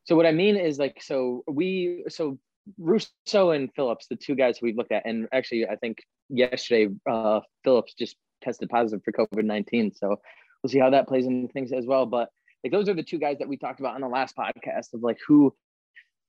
So 0.05 0.17
what 0.17 0.27
I 0.27 0.33
mean 0.33 0.57
is 0.57 0.79
like 0.79 1.03
so 1.03 1.45
we 1.47 2.05
so 2.09 2.39
Rousseau 2.79 3.51
and 3.51 3.71
Phillips, 3.75 4.07
the 4.09 4.17
two 4.17 4.35
guys 4.35 4.59
we've 4.61 4.77
looked 4.77 4.93
at, 4.93 5.07
and 5.07 5.29
actually 5.33 5.67
I 5.67 5.77
think 5.77 5.99
yesterday 6.29 6.93
uh, 7.09 7.41
Phillips 7.65 7.95
just 7.95 8.17
tested 8.43 8.69
positive 8.69 9.03
for 9.05 9.13
COVID 9.13 9.45
nineteen. 9.45 9.93
So 9.95 10.09
we'll 10.63 10.71
see 10.71 10.79
how 10.79 10.91
that 10.91 11.09
plays 11.09 11.27
into 11.27 11.53
things 11.53 11.73
as 11.73 11.87
well. 11.87 12.07
But 12.07 12.29
like 12.65 12.73
those 12.73 12.89
are 12.89 12.95
the 12.95 13.03
two 13.03 13.19
guys 13.19 13.39
that 13.39 13.49
we 13.49 13.57
talked 13.57 13.81
about 13.81 13.95
on 13.95 14.01
the 14.01 14.09
last 14.09 14.37
podcast 14.37 14.95
of 14.95 15.03
like 15.03 15.19
who 15.27 15.55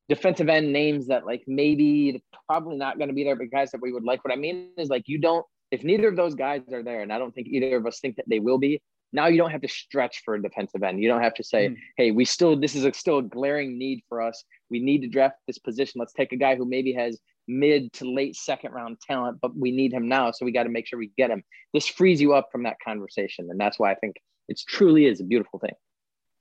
defensive 0.10 0.48
end 0.48 0.72
names 0.72 1.08
that 1.08 1.26
like 1.26 1.44
maybe 1.48 2.24
probably 2.48 2.78
not 2.78 2.98
going 2.98 3.10
to 3.10 3.14
be 3.14 3.24
there, 3.24 3.36
but 3.36 3.52
guys 3.52 3.72
that 3.72 3.82
we 3.82 3.92
would 3.92 4.04
like. 4.04 4.24
What 4.24 4.34
I 4.34 4.38
mean 4.38 4.70
is 4.78 4.90
like 4.90 5.04
you 5.08 5.20
don't 5.20 5.46
if 5.72 5.84
neither 5.84 6.08
of 6.08 6.16
those 6.16 6.36
guys 6.36 6.62
are 6.72 6.84
there, 6.84 7.02
and 7.02 7.12
I 7.12 7.20
don't 7.20 7.34
think 7.34 7.48
either 7.48 7.76
of 7.76 7.86
us 7.86 8.00
think 8.00 8.16
that 8.18 8.26
they 8.30 8.40
will 8.40 8.58
be. 8.58 8.82
Now 9.14 9.28
you 9.28 9.38
don't 9.38 9.52
have 9.52 9.62
to 9.62 9.68
stretch 9.68 10.22
for 10.24 10.36
a 10.36 10.42
defensive 10.42 10.84
end. 10.84 11.02
You 11.02 11.08
don't 11.08 11.22
have 11.22 11.34
to 11.36 11.44
say, 11.44 11.70
mm. 11.70 11.78
"Hey, 11.96 12.12
we 12.12 12.26
still 12.26 12.60
this 12.60 12.76
is 12.76 12.86
a, 12.86 12.94
still 12.94 13.20
a 13.20 13.24
glaring 13.24 13.78
need 13.78 14.04
for 14.10 14.22
us. 14.22 14.44
We 14.70 14.80
need 14.80 15.02
to 15.02 15.08
draft 15.08 15.36
this 15.48 15.58
position. 15.58 16.00
Let's 16.00 16.14
take 16.14 16.34
a 16.34 16.38
guy 16.38 16.56
who 16.56 16.66
maybe 16.66 16.94
has 16.94 17.20
mid 17.48 17.94
to 17.94 18.10
late 18.10 18.36
second 18.36 18.74
round 18.74 19.00
talent, 19.00 19.40
but 19.42 19.56
we 19.56 19.72
need 19.72 19.94
him 19.94 20.08
now, 20.10 20.32
so 20.32 20.46
we 20.46 20.52
got 20.52 20.64
to 20.64 20.70
make 20.70 20.88
sure 20.88 21.00
we 21.00 21.12
get 21.18 21.32
him." 21.32 21.44
This 21.74 21.88
frees 21.88 22.20
you 22.20 22.34
up 22.34 22.50
from 22.52 22.64
that 22.64 22.78
conversation, 22.84 23.48
and 23.50 23.60
that's 23.60 23.80
why 23.80 23.92
I 23.92 23.96
think 23.96 24.18
it's 24.50 24.64
truly 24.64 25.06
is 25.06 25.22
a 25.22 25.24
beautiful 25.24 25.60
thing. 25.60 25.76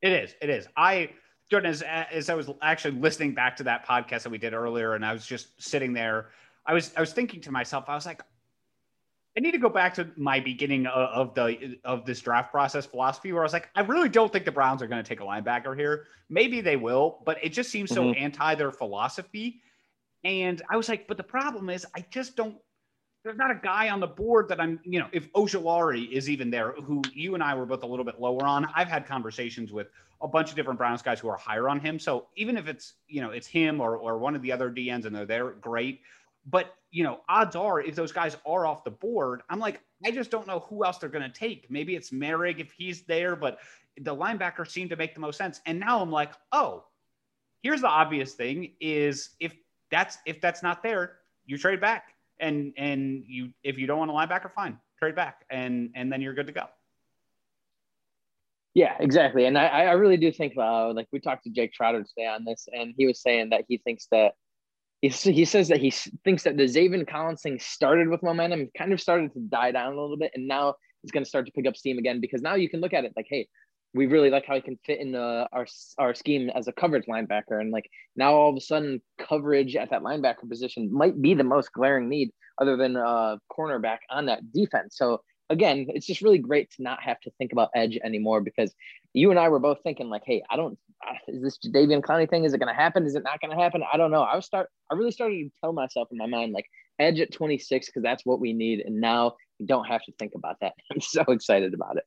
It 0.02 0.12
is. 0.12 0.34
It 0.42 0.50
is. 0.50 0.66
I 0.76 1.10
Jordan, 1.50 1.70
as, 1.70 1.82
as 1.82 2.28
I 2.28 2.34
was 2.34 2.50
actually 2.60 2.98
listening 2.98 3.34
back 3.34 3.56
to 3.56 3.64
that 3.64 3.86
podcast 3.86 4.24
that 4.24 4.30
we 4.30 4.38
did 4.38 4.52
earlier, 4.52 4.94
and 4.94 5.04
I 5.04 5.12
was 5.12 5.24
just 5.24 5.62
sitting 5.62 5.92
there, 5.92 6.30
I 6.66 6.74
was 6.74 6.92
I 6.96 7.00
was 7.00 7.12
thinking 7.12 7.40
to 7.42 7.52
myself, 7.52 7.84
I 7.88 7.94
was 7.94 8.06
like, 8.06 8.22
I 9.36 9.40
need 9.40 9.52
to 9.52 9.58
go 9.58 9.68
back 9.68 9.92
to 9.94 10.08
my 10.16 10.40
beginning 10.40 10.86
of, 10.86 11.34
the 11.34 11.78
of 11.84 12.06
this 12.06 12.20
draft 12.20 12.50
process 12.50 12.86
philosophy, 12.86 13.32
where 13.32 13.42
I 13.42 13.44
was 13.44 13.52
like, 13.52 13.68
I 13.74 13.82
really 13.82 14.08
don't 14.08 14.32
think 14.32 14.44
the 14.46 14.52
Browns 14.52 14.82
are 14.82 14.86
going 14.86 15.02
to 15.02 15.08
take 15.08 15.20
a 15.20 15.24
linebacker 15.24 15.76
here. 15.76 16.06
Maybe 16.30 16.60
they 16.60 16.76
will, 16.76 17.20
but 17.26 17.36
it 17.42 17.50
just 17.50 17.70
seems 17.70 17.90
so 17.90 18.04
mm-hmm. 18.04 18.22
anti 18.22 18.54
their 18.54 18.72
philosophy. 18.72 19.60
And 20.24 20.62
I 20.70 20.76
was 20.76 20.88
like, 20.88 21.06
but 21.06 21.18
the 21.18 21.22
problem 21.22 21.68
is, 21.68 21.86
I 21.94 22.04
just 22.10 22.34
don't 22.34 22.56
there's 23.26 23.36
not 23.36 23.50
a 23.50 23.56
guy 23.56 23.88
on 23.88 23.98
the 23.98 24.06
board 24.06 24.48
that 24.48 24.60
I'm, 24.60 24.78
you 24.84 25.00
know, 25.00 25.08
if 25.10 25.32
Ojulari 25.32 26.08
is 26.12 26.30
even 26.30 26.48
there, 26.48 26.70
who 26.80 27.02
you 27.12 27.34
and 27.34 27.42
I 27.42 27.56
were 27.56 27.66
both 27.66 27.82
a 27.82 27.86
little 27.86 28.04
bit 28.04 28.20
lower 28.20 28.44
on. 28.44 28.68
I've 28.72 28.86
had 28.86 29.04
conversations 29.04 29.72
with 29.72 29.88
a 30.20 30.28
bunch 30.28 30.50
of 30.50 30.54
different 30.54 30.78
Browns 30.78 31.02
guys 31.02 31.18
who 31.18 31.28
are 31.28 31.36
higher 31.36 31.68
on 31.68 31.80
him. 31.80 31.98
So 31.98 32.28
even 32.36 32.56
if 32.56 32.68
it's, 32.68 32.94
you 33.08 33.20
know, 33.20 33.30
it's 33.30 33.48
him 33.48 33.80
or, 33.80 33.96
or 33.96 34.16
one 34.18 34.36
of 34.36 34.42
the 34.42 34.52
other 34.52 34.70
DNs 34.70 35.06
and 35.06 35.16
they're 35.16 35.26
there, 35.26 35.50
great. 35.50 36.02
But, 36.48 36.74
you 36.90 37.02
know, 37.02 37.20
odds 37.28 37.56
are 37.56 37.80
if 37.80 37.94
those 37.94 38.12
guys 38.12 38.36
are 38.46 38.66
off 38.66 38.84
the 38.84 38.90
board, 38.90 39.42
I'm 39.50 39.58
like, 39.58 39.80
I 40.04 40.10
just 40.10 40.30
don't 40.30 40.46
know 40.46 40.60
who 40.60 40.84
else 40.84 40.98
they're 40.98 41.08
going 41.08 41.30
to 41.30 41.38
take. 41.38 41.70
Maybe 41.70 41.96
it's 41.96 42.12
Merrick 42.12 42.60
if 42.60 42.72
he's 42.72 43.02
there, 43.02 43.34
but 43.34 43.58
the 44.00 44.14
linebacker 44.14 44.68
seemed 44.68 44.90
to 44.90 44.96
make 44.96 45.14
the 45.14 45.20
most 45.20 45.38
sense. 45.38 45.60
And 45.66 45.80
now 45.80 46.00
I'm 46.00 46.10
like, 46.10 46.32
oh, 46.52 46.84
here's 47.62 47.80
the 47.80 47.88
obvious 47.88 48.34
thing 48.34 48.72
is 48.80 49.30
if 49.40 49.54
that's 49.90 50.18
if 50.26 50.40
that's 50.40 50.62
not 50.62 50.82
there, 50.82 51.16
you 51.46 51.58
trade 51.58 51.80
back 51.80 52.14
and 52.38 52.72
and 52.76 53.24
you 53.26 53.50
if 53.62 53.78
you 53.78 53.86
don't 53.86 53.98
want 53.98 54.10
a 54.10 54.14
linebacker, 54.14 54.52
fine, 54.52 54.78
trade 54.98 55.14
back, 55.14 55.44
and 55.50 55.90
and 55.94 56.12
then 56.12 56.20
you're 56.20 56.34
good 56.34 56.46
to 56.46 56.52
go. 56.52 56.66
Yeah, 58.74 58.94
exactly. 59.00 59.46
And 59.46 59.56
I, 59.56 59.66
I 59.66 59.92
really 59.92 60.18
do 60.18 60.30
think, 60.30 60.52
uh, 60.58 60.92
like 60.92 61.08
we 61.10 61.18
talked 61.18 61.44
to 61.44 61.50
Jake 61.50 61.72
Trotter 61.72 62.02
today 62.04 62.26
on 62.26 62.44
this, 62.44 62.68
and 62.70 62.92
he 62.98 63.06
was 63.06 63.22
saying 63.22 63.48
that 63.48 63.64
he 63.68 63.78
thinks 63.78 64.06
that 64.10 64.34
he, 65.02 65.44
says 65.44 65.68
that 65.68 65.80
he 65.80 65.90
thinks 66.24 66.44
that 66.44 66.56
the 66.56 66.64
Zaven 66.64 67.06
Collins 67.08 67.42
thing 67.42 67.58
started 67.58 68.08
with 68.08 68.22
momentum, 68.22 68.70
kind 68.76 68.92
of 68.92 69.00
started 69.00 69.32
to 69.34 69.40
die 69.40 69.72
down 69.72 69.92
a 69.92 70.00
little 70.00 70.16
bit, 70.16 70.32
and 70.34 70.48
now 70.48 70.74
it's 71.02 71.12
going 71.12 71.24
to 71.24 71.28
start 71.28 71.46
to 71.46 71.52
pick 71.52 71.66
up 71.66 71.76
steam 71.76 71.98
again 71.98 72.20
because 72.20 72.42
now 72.42 72.54
you 72.54 72.68
can 72.68 72.80
look 72.80 72.92
at 72.92 73.04
it 73.04 73.12
like, 73.16 73.26
hey, 73.28 73.46
we 73.94 74.06
really 74.06 74.30
like 74.30 74.44
how 74.46 74.54
he 74.54 74.60
can 74.60 74.78
fit 74.84 75.00
in 75.00 75.14
our 75.14 75.66
our 75.98 76.14
scheme 76.14 76.50
as 76.50 76.68
a 76.68 76.72
coverage 76.72 77.06
linebacker, 77.06 77.60
and 77.60 77.70
like 77.70 77.88
now 78.14 78.34
all 78.34 78.50
of 78.50 78.56
a 78.56 78.60
sudden 78.60 79.00
coverage 79.18 79.74
at 79.76 79.90
that 79.90 80.02
linebacker 80.02 80.48
position 80.48 80.92
might 80.92 81.20
be 81.20 81.34
the 81.34 81.44
most 81.44 81.72
glaring 81.72 82.08
need 82.08 82.30
other 82.60 82.76
than 82.76 82.96
uh 82.96 83.36
cornerback 83.50 83.98
on 84.10 84.26
that 84.26 84.52
defense. 84.52 84.96
So 84.96 85.22
again, 85.50 85.86
it's 85.88 86.06
just 86.06 86.20
really 86.20 86.38
great 86.38 86.70
to 86.72 86.82
not 86.82 87.02
have 87.02 87.20
to 87.20 87.30
think 87.38 87.52
about 87.52 87.70
edge 87.74 87.98
anymore 88.04 88.40
because 88.40 88.74
you 89.12 89.30
and 89.30 89.38
I 89.38 89.48
were 89.48 89.58
both 89.58 89.78
thinking 89.82 90.08
like, 90.08 90.22
hey, 90.26 90.42
I 90.50 90.56
don't 90.56 90.78
Uh, 91.06 91.14
is 91.28 91.42
this 91.42 91.58
Jadeveon 91.58 92.00
Clowney 92.00 92.28
thing? 92.28 92.44
Is 92.44 92.54
it 92.54 92.58
going 92.58 92.74
to 92.74 92.80
happen? 92.80 93.06
Is 93.06 93.14
it 93.14 93.22
not 93.22 93.40
going 93.40 93.56
to 93.56 93.62
happen? 93.62 93.82
I 93.92 93.96
don't 93.96 94.10
know. 94.10 94.22
I 94.22 94.36
was 94.36 94.46
start. 94.46 94.68
I 94.90 94.94
really 94.94 95.10
started 95.10 95.36
to 95.36 95.50
tell 95.60 95.72
myself 95.72 96.08
in 96.10 96.18
my 96.18 96.26
mind 96.26 96.52
like 96.52 96.66
edge 96.98 97.20
at 97.20 97.32
26 97.32 97.86
because 97.86 98.02
that's 98.02 98.24
what 98.24 98.40
we 98.40 98.52
need, 98.52 98.80
and 98.80 99.00
now 99.00 99.34
you 99.58 99.66
don't 99.66 99.86
have 99.86 100.02
to 100.04 100.12
think 100.18 100.32
about 100.34 100.56
that. 100.60 100.72
I'm 100.92 101.00
so 101.00 101.22
excited 101.28 101.74
about 101.74 101.96
it. 101.96 102.04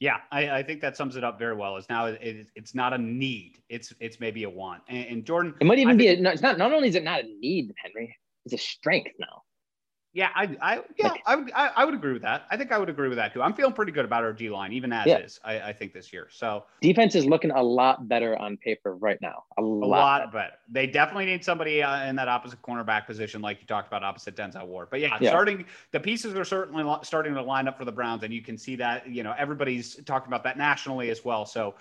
Yeah, 0.00 0.16
I, 0.32 0.50
I, 0.50 0.62
think 0.64 0.80
that 0.80 0.96
sums 0.96 1.14
it 1.14 1.22
up 1.22 1.38
very 1.38 1.54
well. 1.54 1.76
Is 1.76 1.88
now 1.88 2.06
it, 2.06 2.48
it's 2.56 2.74
not 2.74 2.92
a 2.92 2.98
need; 2.98 3.62
it's 3.68 3.94
it's 4.00 4.18
maybe 4.18 4.42
a 4.42 4.50
want. 4.50 4.82
And, 4.88 5.06
and 5.06 5.24
Jordan, 5.24 5.54
it 5.60 5.64
might 5.64 5.78
even 5.78 5.94
I 5.94 5.96
be. 5.96 6.08
Think, 6.08 6.26
a, 6.26 6.32
it's 6.32 6.42
not. 6.42 6.58
Not 6.58 6.72
only 6.72 6.88
is 6.88 6.96
it 6.96 7.04
not 7.04 7.20
a 7.20 7.28
need, 7.38 7.72
Henry, 7.80 8.16
it's 8.44 8.54
a 8.54 8.58
strength 8.58 9.12
now. 9.20 9.42
Yeah, 10.14 10.28
I, 10.34 10.56
I 10.60 10.80
yeah, 10.98 11.08
like, 11.08 11.22
I 11.24 11.36
would, 11.36 11.52
I, 11.52 11.68
I, 11.68 11.84
would 11.86 11.94
agree 11.94 12.12
with 12.12 12.20
that. 12.20 12.44
I 12.50 12.58
think 12.58 12.70
I 12.70 12.76
would 12.76 12.90
agree 12.90 13.08
with 13.08 13.16
that 13.16 13.32
too. 13.32 13.40
I'm 13.40 13.54
feeling 13.54 13.72
pretty 13.72 13.92
good 13.92 14.04
about 14.04 14.22
our 14.24 14.32
D 14.34 14.50
line, 14.50 14.72
even 14.74 14.92
as 14.92 15.06
yeah. 15.06 15.18
is. 15.18 15.40
I, 15.42 15.60
I, 15.60 15.72
think 15.72 15.94
this 15.94 16.12
year. 16.12 16.28
So 16.30 16.64
defense 16.82 17.14
is 17.14 17.24
looking 17.24 17.50
a 17.50 17.62
lot 17.62 18.08
better 18.08 18.38
on 18.38 18.58
paper 18.58 18.94
right 18.94 19.18
now. 19.22 19.44
A, 19.56 19.62
a 19.62 19.64
lot, 19.64 19.88
lot 19.88 20.18
better. 20.18 20.32
better. 20.32 20.52
They 20.70 20.86
definitely 20.86 21.26
need 21.26 21.42
somebody 21.42 21.82
uh, 21.82 22.04
in 22.04 22.16
that 22.16 22.28
opposite 22.28 22.60
cornerback 22.60 23.06
position, 23.06 23.40
like 23.40 23.62
you 23.62 23.66
talked 23.66 23.88
about, 23.88 24.02
opposite 24.02 24.36
Denzel 24.36 24.66
Ward. 24.66 24.88
But 24.90 25.00
yeah, 25.00 25.16
yeah, 25.18 25.30
starting 25.30 25.64
the 25.92 26.00
pieces 26.00 26.34
are 26.34 26.44
certainly 26.44 26.84
starting 27.02 27.32
to 27.32 27.42
line 27.42 27.66
up 27.66 27.78
for 27.78 27.86
the 27.86 27.92
Browns, 27.92 28.22
and 28.22 28.34
you 28.34 28.42
can 28.42 28.58
see 28.58 28.76
that. 28.76 29.08
You 29.08 29.22
know, 29.22 29.34
everybody's 29.38 29.96
talking 30.04 30.28
about 30.28 30.44
that 30.44 30.58
nationally 30.58 31.08
as 31.08 31.24
well. 31.24 31.46
So 31.46 31.74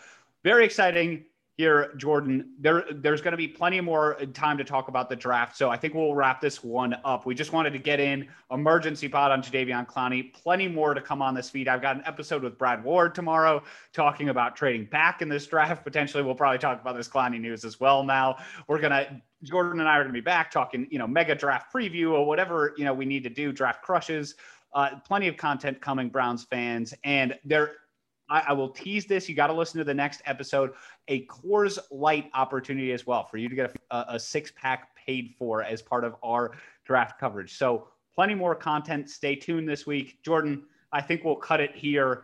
very 0.43 0.63
exciting 0.63 1.25
here, 1.57 1.93
Jordan. 1.97 2.53
There, 2.59 2.85
there's 2.91 3.21
going 3.21 3.31
to 3.33 3.37
be 3.37 3.47
plenty 3.47 3.81
more 3.81 4.15
time 4.33 4.57
to 4.57 4.63
talk 4.63 4.87
about 4.87 5.09
the 5.09 5.15
draft. 5.15 5.57
So 5.57 5.69
I 5.69 5.77
think 5.77 5.93
we'll 5.93 6.15
wrap 6.15 6.41
this 6.41 6.63
one 6.63 6.95
up. 7.03 7.25
We 7.25 7.35
just 7.35 7.51
wanted 7.51 7.73
to 7.73 7.79
get 7.79 7.99
in 7.99 8.27
emergency 8.51 9.07
pod 9.07 9.31
on 9.31 9.41
Jadeveon 9.43 9.85
Clowney. 9.85 10.33
Plenty 10.33 10.67
more 10.67 10.93
to 10.93 11.01
come 11.01 11.21
on 11.21 11.35
this 11.35 11.49
feed. 11.49 11.67
I've 11.67 11.81
got 11.81 11.97
an 11.97 12.03
episode 12.05 12.41
with 12.43 12.57
Brad 12.57 12.83
Ward 12.83 13.13
tomorrow 13.13 13.63
talking 13.93 14.29
about 14.29 14.55
trading 14.55 14.85
back 14.85 15.21
in 15.21 15.29
this 15.29 15.45
draft. 15.45 15.83
Potentially, 15.91 16.23
we'll 16.23 16.35
probably 16.35 16.59
talk 16.59 16.81
about 16.81 16.95
this 16.95 17.09
Clowney 17.09 17.39
news 17.39 17.65
as 17.65 17.79
well. 17.79 18.03
Now 18.03 18.37
we're 18.67 18.79
gonna 18.79 19.21
Jordan 19.43 19.79
and 19.79 19.89
I 19.89 19.97
are 19.97 20.03
gonna 20.03 20.13
be 20.13 20.21
back 20.21 20.51
talking, 20.51 20.87
you 20.89 20.99
know, 20.99 21.07
mega 21.07 21.35
draft 21.35 21.73
preview 21.73 22.11
or 22.11 22.25
whatever 22.25 22.73
you 22.77 22.85
know 22.85 22.93
we 22.93 23.05
need 23.05 23.23
to 23.23 23.29
do. 23.29 23.51
Draft 23.51 23.81
crushes. 23.81 24.35
Uh, 24.73 24.99
plenty 25.05 25.27
of 25.27 25.35
content 25.35 25.81
coming, 25.81 26.07
Browns 26.07 26.45
fans, 26.45 26.93
and 27.03 27.37
there 27.43 27.73
I, 28.31 28.45
I 28.47 28.53
will 28.53 28.69
tease 28.69 29.05
this. 29.05 29.27
You 29.27 29.35
got 29.35 29.47
to 29.47 29.53
listen 29.53 29.77
to 29.77 29.83
the 29.83 29.93
next 29.93 30.21
episode. 30.25 30.71
A 31.09 31.25
Coors 31.25 31.77
Light 31.91 32.31
opportunity 32.33 32.93
as 32.93 33.05
well 33.05 33.25
for 33.25 33.37
you 33.37 33.49
to 33.49 33.55
get 33.55 33.75
a, 33.91 34.05
a 34.09 34.19
six 34.19 34.51
pack 34.55 34.95
paid 34.95 35.35
for 35.37 35.61
as 35.63 35.81
part 35.81 36.03
of 36.03 36.15
our 36.23 36.53
draft 36.85 37.19
coverage. 37.19 37.57
So 37.57 37.89
plenty 38.15 38.33
more 38.33 38.55
content. 38.55 39.09
Stay 39.09 39.35
tuned 39.35 39.67
this 39.67 39.85
week. 39.85 40.23
Jordan, 40.23 40.63
I 40.91 41.01
think 41.01 41.23
we'll 41.23 41.35
cut 41.35 41.59
it 41.59 41.75
here. 41.75 42.23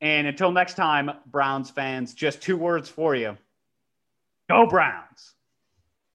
And 0.00 0.26
until 0.26 0.50
next 0.50 0.74
time, 0.74 1.10
Browns 1.26 1.70
fans, 1.70 2.14
just 2.14 2.42
two 2.42 2.56
words 2.56 2.88
for 2.88 3.14
you. 3.14 3.36
Go 4.48 4.66
Browns. 4.66 5.34